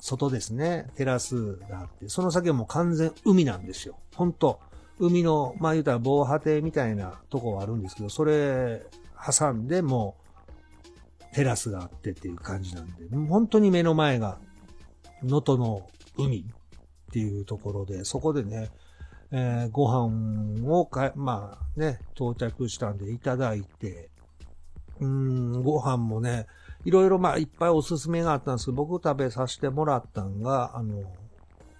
[0.00, 3.96] 外ですね、テラスがあって、その先はもう完全海なんですよ。
[4.14, 4.60] ほんと。
[4.98, 8.82] 海の、まあ言うたら防波堤みたいなとこはあるんですけど、それ
[9.38, 10.16] 挟んでも
[11.32, 14.38] うテラスがあってっていう感じなんで、本当に目の前が
[15.22, 16.44] 能登の海っ
[17.12, 18.70] ていうところで、そこでね、
[19.30, 24.10] えー、ご飯をか、まあね、到着したんでいただいて、
[25.00, 26.46] うん、ご飯もね、
[26.84, 31.02] いろいろまあいっぱいおすすめがあったんですけど、僕食べさせてもらったんが、あの、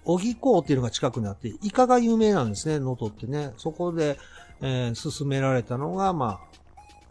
[0.07, 3.51] 小木港っていうのが近くにあって、イカが有名なんですね、能登ってね。
[3.57, 4.17] そこで、
[4.61, 6.57] えー、勧められたのが、まあ、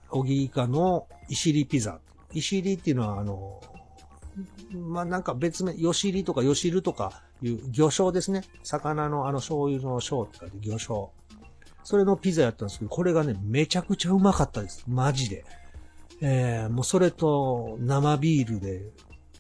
[0.09, 2.01] 小木イカの石りピザ。
[2.33, 3.61] 石りっていうのは、あの、
[4.73, 8.45] まあ、なんか別名、よしりとかよしるとかいう魚醤ですね。
[8.63, 11.09] 魚のあの醤油の醤って書いて魚醤。
[11.85, 14.85] それのピザやったんですけど、これがね、めちゃくちゃうまかったです。
[14.89, 15.45] マジで。
[16.23, 18.91] えー、もうそれと生ビールで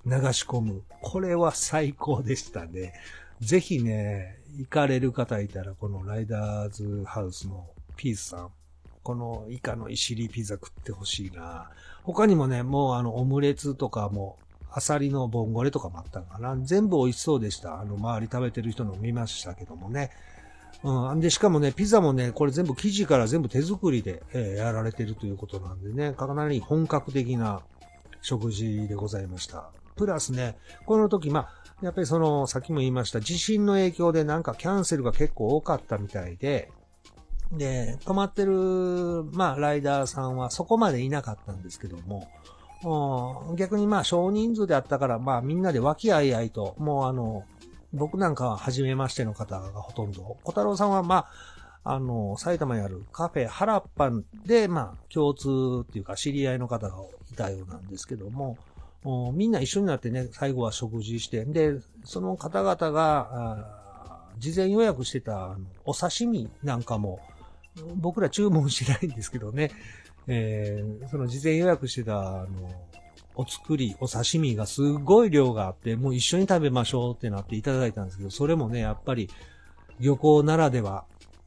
[0.05, 0.83] 流し込む。
[1.01, 2.93] これは最高でしたね。
[3.41, 8.51] ぜひね、行かれる方いたら、このライダーズハウスのピースさん、
[9.03, 11.71] このイカのいしりピザ食ってほしいな。
[12.03, 14.39] 他にもね、もうあのオムレツとかも、
[14.73, 16.57] アサリのボンゴレとかもあったかな。
[16.57, 17.81] 全部美味しそうでした。
[17.81, 20.11] あの、周り食べてる人の見ましたけどもね。
[20.83, 21.21] うん。
[21.21, 27.63] で、しかもね、ピザもね、これ全部生地から全部手作りで、えー、やられてるということなんでね、かなり本格的な
[28.21, 29.71] 食事でございました。
[29.97, 31.49] プラスね、この時、まあ、
[31.83, 36.71] やっぱりその、さっきも言いました、地震の影響でなんかキャンセルが結構多かったみたいで、
[37.53, 38.53] で、泊まってる、
[39.33, 42.29] まあ、ライダーさんはそこまでいなかったんですけども、
[43.57, 47.45] 逆にまあ少人数であったから、まあみんなで和気あいあいと、もうあの、
[47.93, 50.37] 僕なんかは初めましての方がほとんど。
[50.45, 51.27] 小太郎さんは、ま
[51.85, 54.11] あ、あの、埼玉にあるカフェ原っぱ
[54.45, 55.49] で、まあ、共通
[55.83, 56.97] っていうか知り合いの方が
[57.31, 58.59] いたようなんですけども、
[59.35, 63.77] みんな一緒になってね、最後は食事して、で、その方々が、
[64.39, 67.21] 事前予約してたお刺身なんかも、
[67.97, 69.71] 僕ら注文してないんですけどね、
[70.27, 72.49] えー、その事前予約してた、あの、
[73.35, 79.29] お作り、お刺身がすごい量があって、もう一緒に食べましょうってなっていただいたんですけど、それもね、やっぱり
[80.01, 81.05] 漁港ならでは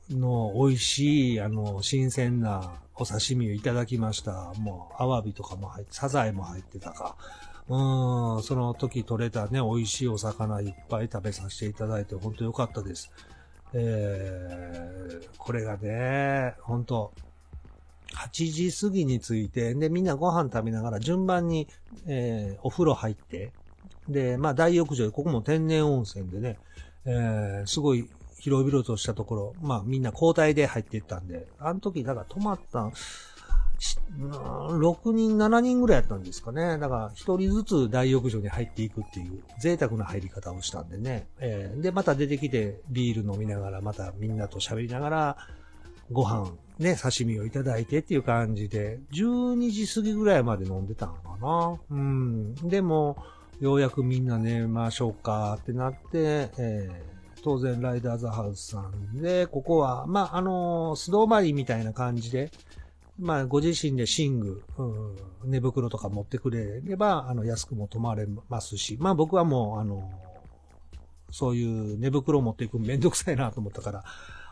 [0.10, 4.54] の美味しい、あの、新鮮なお刺身をいただきました。
[4.58, 7.16] もう、アワビとかも入って、サザエも入ってたか。
[7.70, 13.12] うん、その時取れたね、美味しいお魚いっぱい食べさせていただいて、本当良かったです。
[13.74, 17.14] えー、これがね、本当
[18.16, 21.68] 8時過ぎに着いて、で、みんなご飯食べながら順番に、
[22.08, 23.52] えー、お風呂入って、
[24.08, 26.58] で、まあ大浴場で、ここも天然温泉でね、
[27.06, 32.92] えー、すごい広々としたところ、まあみんな交代で入っていったんで、あの時、だから泊まった、
[33.80, 36.78] 6人、7人ぐらいやったんですかね。
[36.78, 41.28] だから、1人ずつ大浴場に入っていくっていう贅沢な入り方をしたんでね。
[41.40, 45.38] えー、で、また出てきてビール飲みながら、またみんなと喋りながら、
[46.12, 51.80] ご飯、ね、刺身をいただいてっていう感じで、12時過ぎぐらいまで飲んでたのかな。
[51.92, 52.56] うん。
[52.56, 53.18] でも、
[53.60, 62.52] ようやくみんな寝ましょうかってなって、えー、当然ライダーズハウスさんで、ここは、まあ、あのー、素泊まりみたいな感じで、
[63.20, 64.64] まあ、ご自身で寝具、
[65.44, 70.10] 寝袋とか持ってくれれば、あの、安くも泊まれますし、まあ僕はもう、あの、
[71.30, 74.04] そういう寝袋を持っていくのめんどくさいなと思ったから、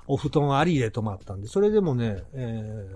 [0.06, 2.88] お布団ありで泊まったんで、それでもね、え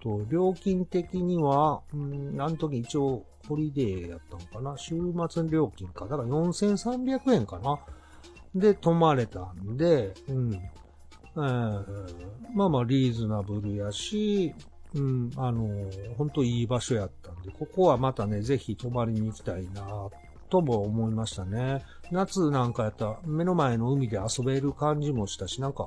[0.00, 4.76] ー、と、料金的には、うん、あの時一応、ホリデーやったのかな？
[4.76, 4.96] 週
[5.28, 6.06] 末料金か。
[6.06, 7.78] だから4300円かな？
[8.54, 10.54] で、泊まれたんで、うん。
[10.54, 11.84] えー、
[12.54, 14.54] まあまあ、リーズナブルやし、
[14.94, 15.68] うん、あの、
[16.16, 20.08] 本当いい場所やったんで、ここはまたね、ぜひ泊まりに行きたいな、
[20.48, 21.82] とも思いましたね。
[22.10, 25.86] 夏なんかやったら、目の前の海で遊べる感じもしたし、なんか、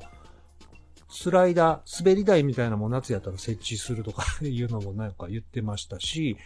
[1.10, 6.38] スライダー、滑り台みたいなも夏やったら設置するとか いうのもなんか言ってましたし、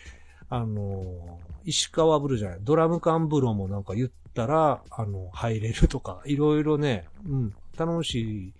[0.49, 8.53] あの、石川風呂じゃない、ドラム缶風呂もなんか言ったら、あの、入れるとか、いろいろね、うん、楽しい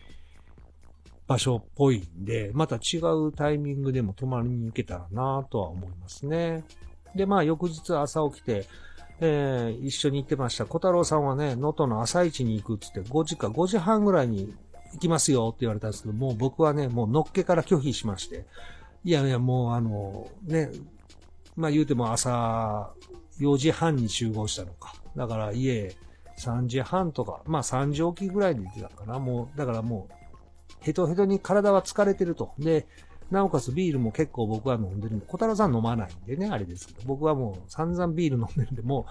[1.28, 6.64] 場所っぽいんで、また違うタイミングでも泊まりに行けたらなとは思いますね。
[7.16, 8.68] で、まあ翌日朝起きて、
[9.20, 10.66] えー、一緒に行ってました。
[10.66, 14.54] 小太郎さんはね、能登の朝市に行くっつって5時か5時半ぐらいに
[14.94, 18.46] 行きますよって言われたんですけど、もう僕はね、もうのっけから拒否しまして、
[19.06, 20.72] いやいや、もうあの、ね、
[21.56, 22.92] まあ言うても朝
[23.40, 24.94] 4時半に集合したのか。
[25.16, 25.96] だから家
[26.40, 29.20] 3時半とか、まあ3時起きぐらいで行ってたかな。
[29.20, 30.23] もう、だからもう、
[30.84, 32.54] ヘトヘトに体は疲れてると。
[32.60, 32.86] で、
[33.32, 39.08] なおかつビールも結構僕は飲んでるんで、小太郎さん飲まないんでね、あれですけど、僕はもう散々ビール飲んでるんで、も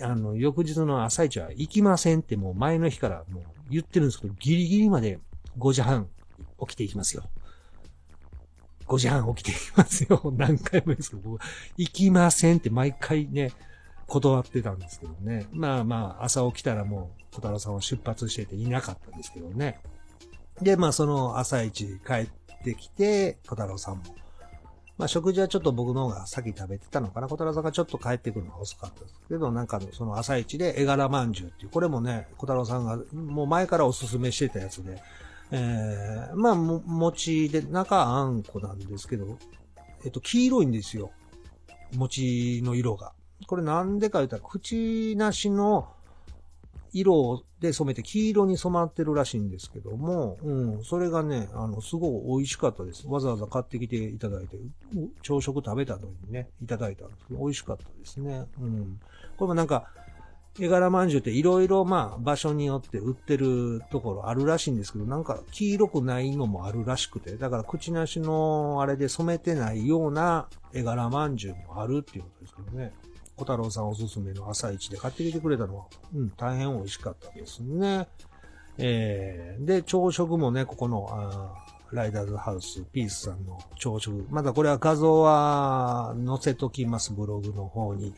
[0.00, 5.20] う、あの、翌日の朝一は行きませんってもう前の日からもう言ってるんですけど、ギリギリまで
[5.58, 6.08] 5時半
[6.60, 7.22] 起きていきますよ。
[8.86, 10.20] 5時半起きていきますよ。
[10.36, 11.40] 何回もですけど、僕、
[11.76, 13.52] 行きませんって毎回ね、
[14.08, 15.46] 断ってたんですけどね。
[15.52, 19.78] まあまあ、朝起きたらもう、小太郎さんは出発してていなかったんですけどね。
[20.62, 22.28] で、まあその朝一帰っ
[22.64, 24.02] てきて、小太郎さんも。
[24.96, 27.28] まあ食事はちょっと僕の方が先食べてたのかな。
[27.28, 35.00] 小太郎さんがちょっと帰ってくるのが遅かったですけど、なんかその朝一で絵柄まんじゅうっていう、これもね、小太郎さんがもう前からおすすめしてたやつで、
[35.50, 39.38] えー、まあ、も、餅で、中あんこなんですけど、
[40.04, 41.10] えっと、黄色いんですよ。
[41.96, 43.12] 餅の色が。
[43.46, 45.88] これなんでか言ったら、口なしの
[46.92, 53.06] 色で染めて黄色に染まってるらしいんですけども、うん、それがね、あの、すごい美味しかったです。
[53.06, 54.56] わざわざ買ってきていただいて、
[55.22, 58.46] 朝食食べたのにね、いただいたんですけど、美味しかったですね。
[58.60, 59.00] うん。
[59.36, 59.86] これもなんか、
[60.60, 72.92] 絵柄まんじゅうっていろいろまあ場所によって売ってるところあるらしいんですけど、なんか黄色くないのもあるらしくて、だから口なしのあれで染めてないような絵柄まんじゅうもあるっていうことですけどね。
[73.38, 78.08] 小太郎さんおすすめの朝市で買ってきてくれたのは、うん、大変美味しかったですね。
[78.78, 84.26] えー、で、朝食もね、ここの、あライダーズハウス、ピースさんの朝食。
[84.28, 88.12] まだこれは画像は載せときます、ブログの方に。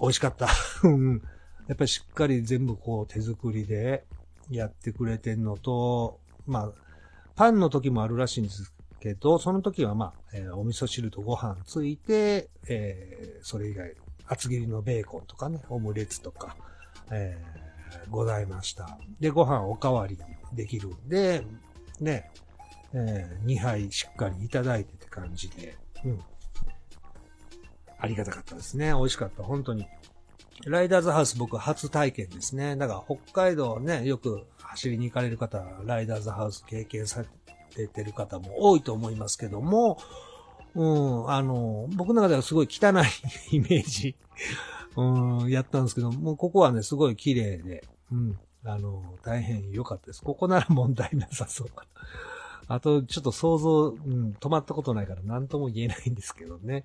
[0.00, 0.48] 美味しかった。
[0.84, 1.22] うん
[1.68, 4.04] やっぱりしっかり全部こう手作りで
[4.50, 6.72] やってくれてんのと、まあ、
[7.36, 13.94] パンの時もあるらしいんですけど、その時はまあ、えー、お味噌汁とご飯ついて、えー、それ以外、
[14.26, 16.56] 厚切りのベーコンとかね、オムレツとか、
[17.10, 18.98] えー、ございました。
[19.18, 20.18] で、ご飯おかわり
[20.52, 21.44] できるんで、
[22.00, 22.30] ね、
[22.92, 26.20] えー、2杯しっかりいただいてって感じで、うん。
[27.98, 28.92] ありがたかったですね。
[28.92, 29.42] 美味しかった。
[29.42, 29.86] 本当に。
[30.66, 32.76] ライダーズハウス僕初体験ですね。
[32.76, 37.24] だから北海道ね、よく走りに行かれる方、ライダーズハウス経験さ
[37.76, 39.98] れてる方も多いと思いますけども、
[40.74, 42.92] うん、あの、僕の中ではすごい汚
[43.52, 44.16] いイメージ、
[44.96, 50.22] うん、やったんですけど、もうここはね、すごい綺麗で、うん、あの、大変良かったです。
[50.22, 51.86] ここなら問題なさそうか
[52.68, 52.74] な。
[52.74, 56.84] あと、ちょっと想像、うん、止まったことないから何とも言えないんですけどね。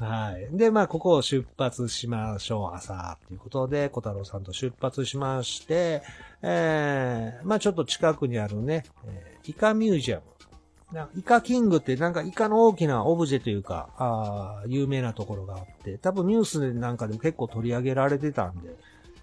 [0.00, 0.56] はい。
[0.56, 6.02] で、まあ、ここを出発しましょう、朝、っていうことで、小太郎さんと出発しまして、
[6.42, 10.22] えー、まあ、ちょっと近くにあるね、えー、イカミュージアム。
[11.16, 18.76] イカキングってなんかイカの大きなオブジェというか、あ有名なところがあって、多分ニュースなんかでも結構取り上げられてたんで、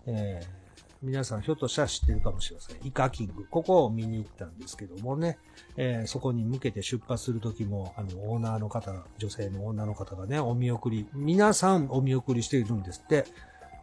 [0.07, 0.60] えー、
[1.03, 2.77] 皆さんひょっとしたら知ってるかもしれません。
[2.83, 3.45] イカキング。
[3.49, 5.39] ここを見に行ったんですけどもね、
[5.75, 13.25] えー、そこに向けて出発するときも、あの、オーナーの方、女性の女の方がね、お見送り、皆さんお見送りしているんですって、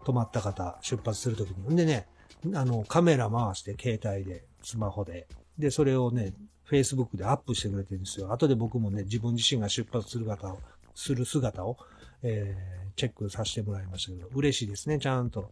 [0.05, 1.75] 泊まった方、出発するときに。
[1.75, 2.07] んでね、
[2.55, 5.27] あの、カメラ回して、携帯で、スマホで。
[5.59, 6.35] で、それをね、
[6.71, 8.33] Facebook でアップしてくれてるんですよ。
[8.33, 10.61] 後で僕もね、自分自身が出発する姿を、
[10.95, 11.79] する姿を、
[12.23, 15.51] えー、チェックさせてもらいましたけど、嬉しいですね、ちゃんと。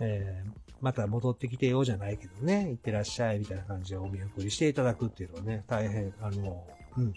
[0.00, 6.64] えー、また戻ってきてようじゃないけどね、行ってらっしゃいみたいな感じでお見送りしていただくっていうのはね、大変、あの、
[6.96, 7.14] うん、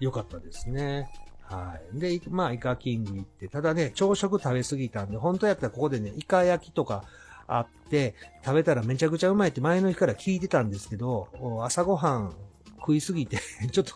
[0.00, 1.10] 良かったですね。
[1.42, 1.98] はい。
[1.98, 7.04] で、まあ、イカキング行って、ただね、朝食食べ過ぎたんで、本当やったらここでね、イカ焼きとか、
[7.48, 8.14] あって、
[8.44, 11.28] 食べたらめちゃくちゃうまいって前の日から聞いてたんですけど、
[11.64, 12.36] 朝ごはん
[12.76, 13.38] 食いすぎて
[13.72, 13.94] ちょっと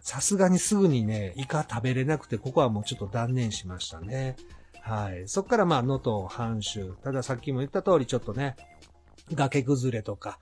[0.00, 4.36] さすがにすぐにね、イカ食べれなくて、ここはもうちょっと断念しましたね。
[4.82, 5.28] はい。
[5.28, 6.94] そっからまあ、能登半州。
[7.02, 8.56] たださっきも言った通り、ちょっとね、
[9.34, 10.38] 崖崩れとか、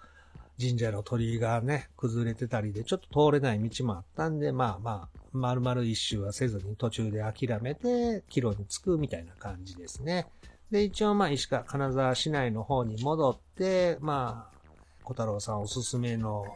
[0.59, 10.26] 神社の鳥居がね、崩れてたりで、ちょっと通れない道もあったんで、まあまあ、丸々一周はせずに途中で諦めて、帰路に着くみたいな感じですね。
[10.70, 14.57] で、一応まあ、石川、金沢市内の方に戻って、まあ、
[15.05, 16.47] 小太郎さんおすすめの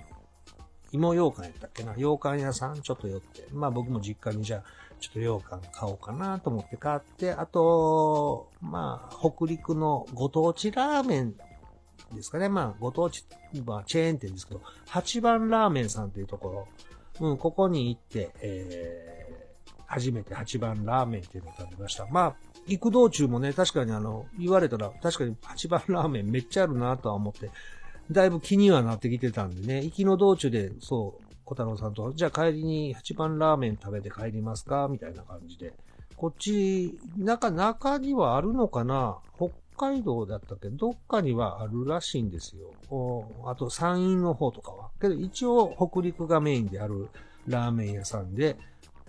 [0.93, 1.95] 芋羊羹やったっけな？
[1.95, 4.63] 羊羹屋さんちょっと寄って、まあ僕も実家にじゃあ、
[5.01, 11.35] ちょっと羊羹買おうかなと思って買って、あと、まあ、北陸のご当地ラーメン
[12.15, 12.49] ですかね。
[12.49, 13.25] まあ、ご当地、
[13.65, 16.67] まあ、チェーン店ですけど、八番ラーメンさんっていうとこ
[17.21, 22.07] ろ、うん、ここに行って、えー、初めて八番ラーメンっていうのを食べました。
[22.11, 22.35] まあ、
[22.67, 27.51] 行く道中もね、確かにあの、言われたら、確かに八番ラーメンめっちゃあるなとは思って、
[28.11, 34.89] だいぶ気にはなってきてたんでね、行きの道中で、そう、小太郎さんと、じゃあ帰りに八番ラーメン食べて帰りますか？
[34.89, 35.73] みたいな感じで。
[36.17, 39.19] こっち、中、中にはあるのかな？
[39.37, 43.25] 北海道だったっけ、どっかにはあるらしいんですよ。
[43.47, 44.91] あと山陰の方とかは。
[45.01, 47.09] けど一応北陸がメインである
[47.47, 48.57] ラーメン屋さんで、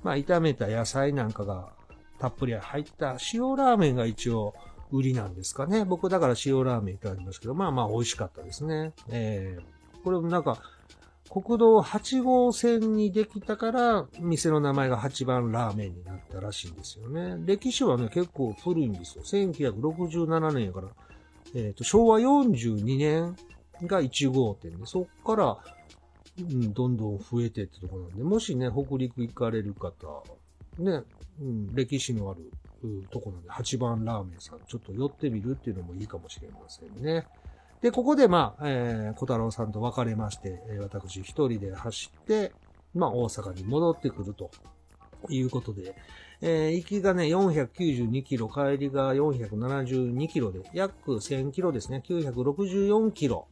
[0.03, 1.73] まあ炒めた野菜なんかが
[2.17, 4.53] たっぷり入った塩ラーメンが一応
[4.91, 5.85] 売りなんですかね。
[5.85, 8.93] 僕だから塩ラーメンいただきますけど、まあまあ美味しかったですね。
[9.09, 10.61] えー、これもなんか、
[11.31, 17.37] 国道8号線にできたから、店の名前が8番ラーメンになったらしいんですよね。
[17.45, 19.23] 歴史はね、結構古いんですよ。
[19.23, 20.89] 1967年やから、
[21.55, 23.37] えっ、ー、と、昭和42年
[23.87, 25.57] が1号店で、そっから、
[26.37, 30.23] うん、どんどん増えてってとこなんで、もしね、北陸行かれる方、
[30.79, 31.03] ね、
[31.39, 32.51] うん、歴史のある
[33.11, 37.25] とこなんで、8番ラーメンさん、ちょっと寄ってみるっていうのもいいかもしれませんね。
[37.82, 42.51] で、ここで、まあ、えー、小太郎さんと別れまして、え私一人で走って、
[42.93, 44.51] まあ、大阪に戻ってくると
[45.29, 45.95] いうことで、
[46.41, 53.47] えー、行きがね、492キロ、帰りが472キロで、約1000キロですね、964キロ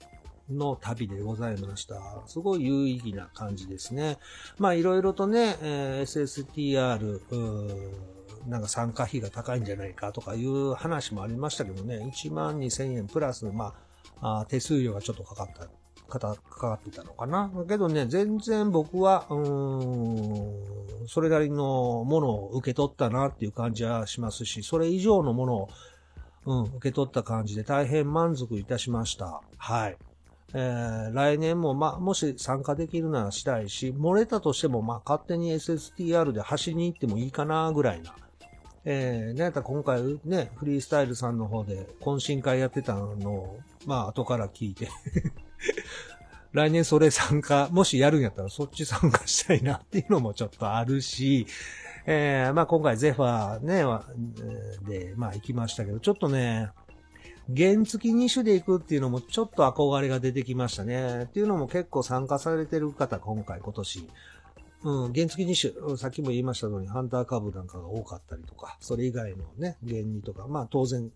[0.50, 1.96] の旅でございました。
[2.26, 4.18] すごい有意義な感じですね。
[4.58, 13.74] まあ、いろいろとね、えー、SSTR、なんか参加費が高いんじゃないかとかいう話もありましたけどね、1万2000円プラス、ま
[14.22, 15.68] あ、あ手数料がちょっとかかった、
[16.08, 17.52] かかかってたのかな。
[17.54, 25.70] だけどね、全然僕は、うーん、それなりのものを受け取ったなっていう感じはしますし、それ以上のものを、
[26.46, 29.42] うん、受け取った感じで大変満足いたしました。
[29.58, 29.98] はい。
[30.54, 38.16] えー、来年も、まあ、もし参加できるならしたいし、漏れたとしても、まあ、勝手に SSTR で走りに行ってもいいかな、ぐらいな、
[38.86, 44.90] えー、なんやったら今回ね、フリースタイルさんの方で懇親会やってたのを、まあ後から聞いて
[46.54, 51.46] 来年それ参加、もしやるんやったらそっち参加したいなっていうのもちょっとあるし、
[52.06, 53.84] えー、まあ今回ゼファーね、
[54.88, 56.70] で、まあ行きましたけど、ちょっとね、
[57.56, 61.24] 原付き2種で行くっていうのもちょっと憧れが出てきましたね。
[61.24, 64.08] っていうのも結構参加されてる方、今回今年
[64.84, 71.12] うん、原付2種、さっきも言いました通り、ハンター株なんかが多かったりとか、それ以外のね、原2とか、まあ当然、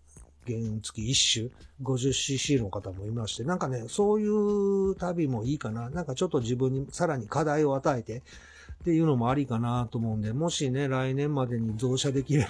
[0.46, 1.50] 原付1種、
[1.82, 5.88] 50cc の方もいまして、なんかね、そういう旅もいいかな。
[5.88, 12.46] なんかちょっと自分にさらに課題を与えて、っていうのもありかなと思うんで、もしね、来年までに増車できれ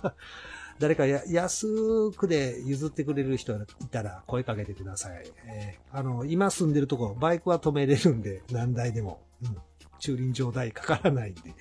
[0.00, 0.14] ば
[0.80, 5.26] 誰かや安くで譲ってくれる人がいたら声かけてください。
[5.46, 9.20] えー、あの、今住んでるところ、バイクは止めれるんで、何台でも。
[9.42, 9.56] うん。
[9.98, 11.54] 駐輪場代かからないんで。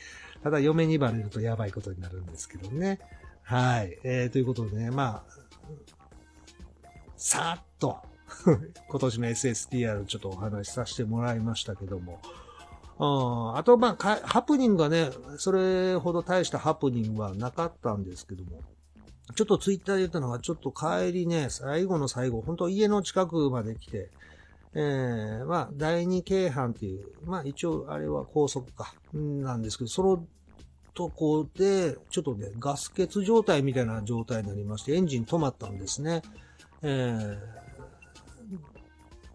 [0.44, 3.00] ただ、嫁にバレるとやばいことになるんですけどね。
[3.44, 3.98] はい。
[4.04, 5.38] えー、ということでね、まあ、
[7.16, 7.98] さーっと
[8.90, 12.20] 今年の SSTR ちょっとお話しさせてもらいましたけども。
[13.00, 18.62] ああと、まあ、ハプニングがね、それほど大したハプニングはなかったんですけども、
[19.36, 24.10] ちょっとツイッターで言ったのが、ちょっと帰りね、最後の最後、本当家の近くまで来て、
[24.80, 30.24] えー、まあ、第二京阪っていう、まあ一応あれは高速か、なんですけど、その
[30.94, 36.22] とこで、ちょっとね、ガス欠状態みたいな状態になりまして、エンジン止まったんですね。
[36.84, 37.40] えー、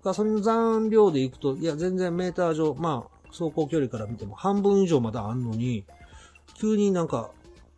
[0.04, 5.84] ガソリン残量で行くと、いや、全然メーター上、まあ、走行距離から見ても半分以上まだあんのに、
[6.54, 7.32] 急になんか、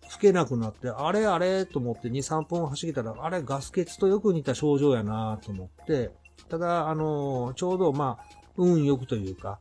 [0.08, 6.10] 吹けなくなって、あれあれと思って2、3分走ったら、あれガス欠とよく似た症状やなと思って、
[6.48, 9.58] ただ、あの、ちょうど、まあ、運良くというか、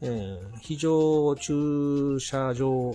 [0.00, 2.94] えー、非常駐車場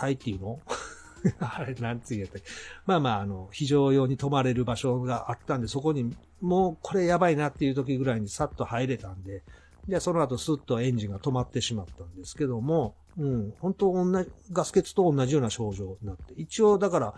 [0.00, 0.60] 帯っていうの？
[1.40, 2.48] あれ、なんつうやったっけ？
[2.86, 9.42] まあまあ、あの、非常用に泊まれる場所があったんで、そこに、もうこれやばいなっていう時ぐらいにさっと入れたんで、
[9.88, 17.14] で、その後スッとエンジンが止まってしまったんですけども、うん、本当同じ、ガス欠と同じような症状になって、一応だから、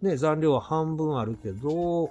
[0.00, 2.10] ね、残量は半分あるけど、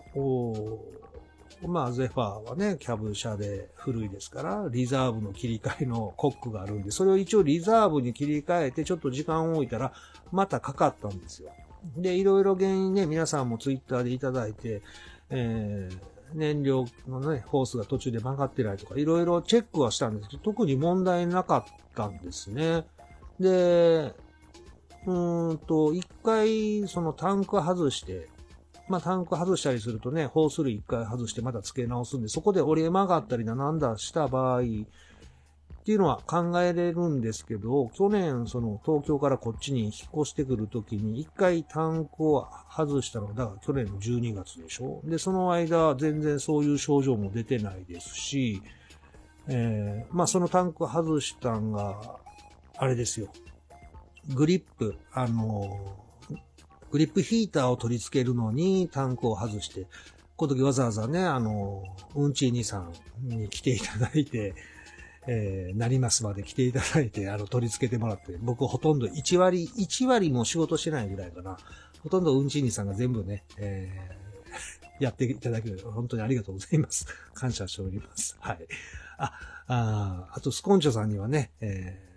[1.68, 9.93] まあ、ゼファーはね、キャブ車で古いですから、リザーブの切り替えのコックがあるんで、それを一応リザーブに切り替えて、ちょっと時間を置いたら、
[10.32, 11.51] またかかったんですよ。
[11.97, 14.82] で、いろいろ原因ね、皆さんもツイッターでいただいて、
[15.30, 22.86] えー、燃料のね、ホースが途中で曲がってないとか、いろいろチェックはしたんですけど、特に問題なかったんですね。
[23.39, 24.14] で、
[25.05, 28.28] うーんと、一回、そのタンク外して、
[28.88, 34.62] まあ、タンク外したりするとね、ホース類一回外してまた付け直すんで、そこで折れ曲がったりだなんだした場合、
[35.84, 48.62] っていうのは考えれるんですけど、去年、その東京からこっちに引っ越してくるときに、一回タンクを外したのが、だから去年の12月でしょで、その間、全然そういう症状も出てないですし、
[49.50, 52.18] えー、まあそのタンク外したんが、
[52.78, 53.28] あれですよ。
[54.34, 55.98] グリップ、あの
[56.94, 59.88] グリップヒーターを取り付けるのにタンクを外して、
[60.36, 61.84] この時わざわざね、あの、
[62.14, 62.94] うんちーにさん
[63.28, 64.54] に来ていただいて、
[65.26, 71.58] えー、なりますまで来ていただいて、あの、取り付けてもらって、僕ほとんど1割、1割も仕事してないぐらいかな。
[72.04, 77.08] ほとんどうんちーにさんが全部ね、えー、 やっていただける本当にありがとうございます。
[77.34, 78.38] 感謝しております。
[78.39, 78.68] はい。
[79.18, 79.34] あ、
[79.66, 82.12] ああと、スコンチョさんにはね、えー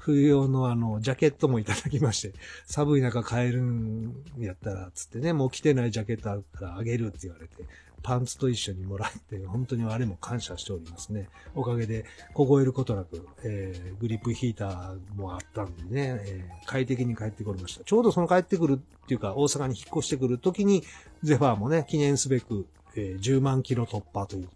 [0.00, 2.32] 冬用のあの、ジャケットもいただきまして、
[2.66, 7.64] 寒い中買えるんやったら、つってね、もう着てないジャケットあるからあげるって言われて、
[8.02, 11.28] パンツと一緒にもらって、本当にあれも感謝しておりますね。
[11.54, 17.84] おかげで凍えることなく、えー、グリップヒーターもあったんでね、えー、快適に帰ってこりました。
[17.84, 20.82] ちょうどその帰ってくるっていうか、大阪に引っ越してくる時に、
[21.22, 24.48] ゼファーもね、記念すべく、えー、10万キロ突破という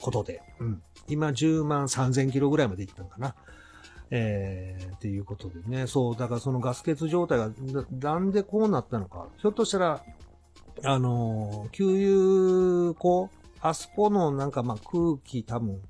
[0.00, 0.82] ことで、うん。
[1.06, 3.36] 今10万3000キロぐらいまで行ったんかな。
[4.10, 7.50] えー、っていうことでね、そう、だからそのガス欠状態が、
[8.00, 10.04] なんでこうなったのか、ひょっとしたら、
[10.82, 13.30] あの、給油口、
[13.60, 15.80] あそこのなんかまあ空気多分、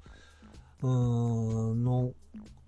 [0.83, 2.13] うーん、の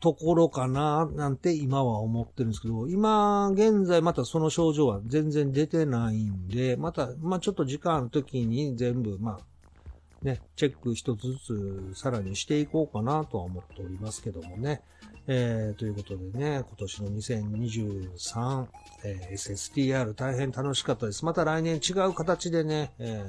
[0.00, 14.82] ところかな、なんて今は思ってるんですけど、今現在またその症状は全然出てないんで、また、まあちょっと時間の時に全部、まあ、ね、チェック一つずつさらにしていこうかなとは思っておりますけどもね。
[15.28, 18.66] えー、ということでね、今年の2023、
[19.04, 21.24] えー、SSTR 大変楽しかったです。
[21.24, 23.24] また来年違う形でね、え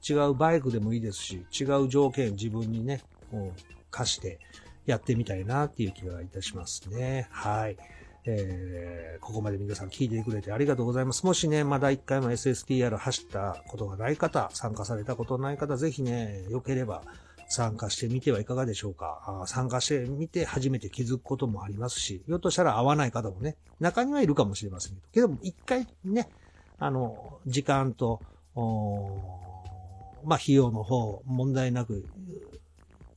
[0.00, 4.38] ー、違うバイクでもいいですし、違う条件自分にね、こう貸して
[4.86, 7.26] やってみたいなっていう気がいたしますね。
[7.30, 7.76] はい。
[8.26, 11.26] えー、ここまで皆さん聞いてくれてありがとうございます。
[11.26, 17.02] もしね、まだ一回も SSTR 走ったことがない方、参加されたことない方、ぜひね、良ければ、
[17.48, 19.44] 参加してみてはいかがでしょうか。
[19.46, 26.28] 参加してみて初めて気づくこともありますし、ひょっとしたら合わない方もね、中にはいるかもしれませんけど、けども一回ね、
[26.78, 28.20] あの、時間と、
[30.24, 32.06] まあ、費用の方、問題なく、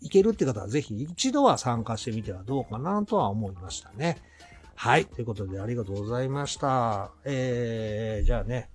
[0.01, 4.17] いけるって方はぜひ一度は参加してみてはどうかなとは思いましたね。
[4.75, 5.05] はい。
[5.05, 7.11] ということでありがとうございました。
[7.25, 8.69] えー、じゃあね、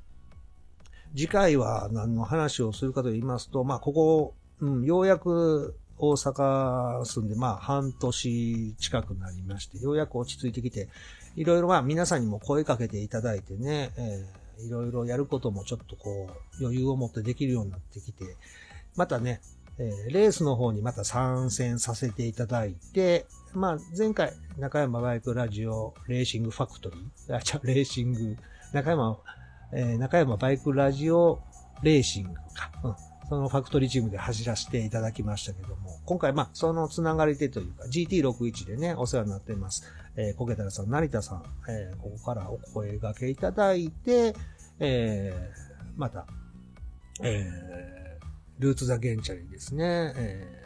[1.14, 10.88] 次回は何の話をするかと言いますと、まあ、ここうん、ようやく大阪住んで、まあ半年近くなりまして、ようやく落ち着いてきて、
[11.36, 18.24] いろいろまあ皆さんにも声かけていただいてね、えー、いろいろやることもちょっとこう余裕を持ってできるようになってきて、
[18.96, 19.40] またね、
[19.78, 28.36] えー、レースの方にまた参戦させていただいて、まあ前回中山バイクラジオレーシングファクトリー、あ、じゃレーシング、
[28.72, 29.18] 中山、
[29.72, 31.40] えー、中山バイクラジオ
[31.82, 33.11] レーシングか、うん。
[33.28, 39.84] そのファクトリーチームで走らせていただきましたけども、今回、まあ、そのつながりでというか、GT61 でね、お世話になっています。
[40.16, 44.34] えー、コケタラさん、成田さん、えー、ここからお声掛けいただいて、
[44.78, 46.26] えー、また、
[47.22, 50.64] えー、ルーツ・ザ・ゲンチャリですね、え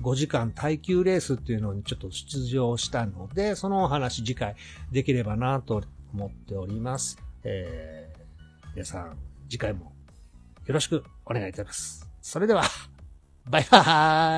[0.00, 4.56] ー、5時間耐久レースっていうのにちょっと出場したので、そのお話次回
[4.90, 5.82] できればなと
[6.12, 7.16] 思っております。
[7.44, 9.16] えー、皆さん、
[9.48, 9.91] 次回も
[10.66, 12.08] よろしくお願いいたします。
[12.20, 12.62] それでは、
[13.50, 13.84] バイバ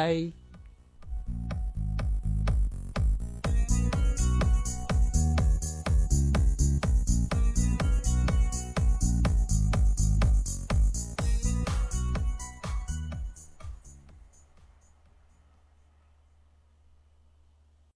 [0.07, 0.44] ーイ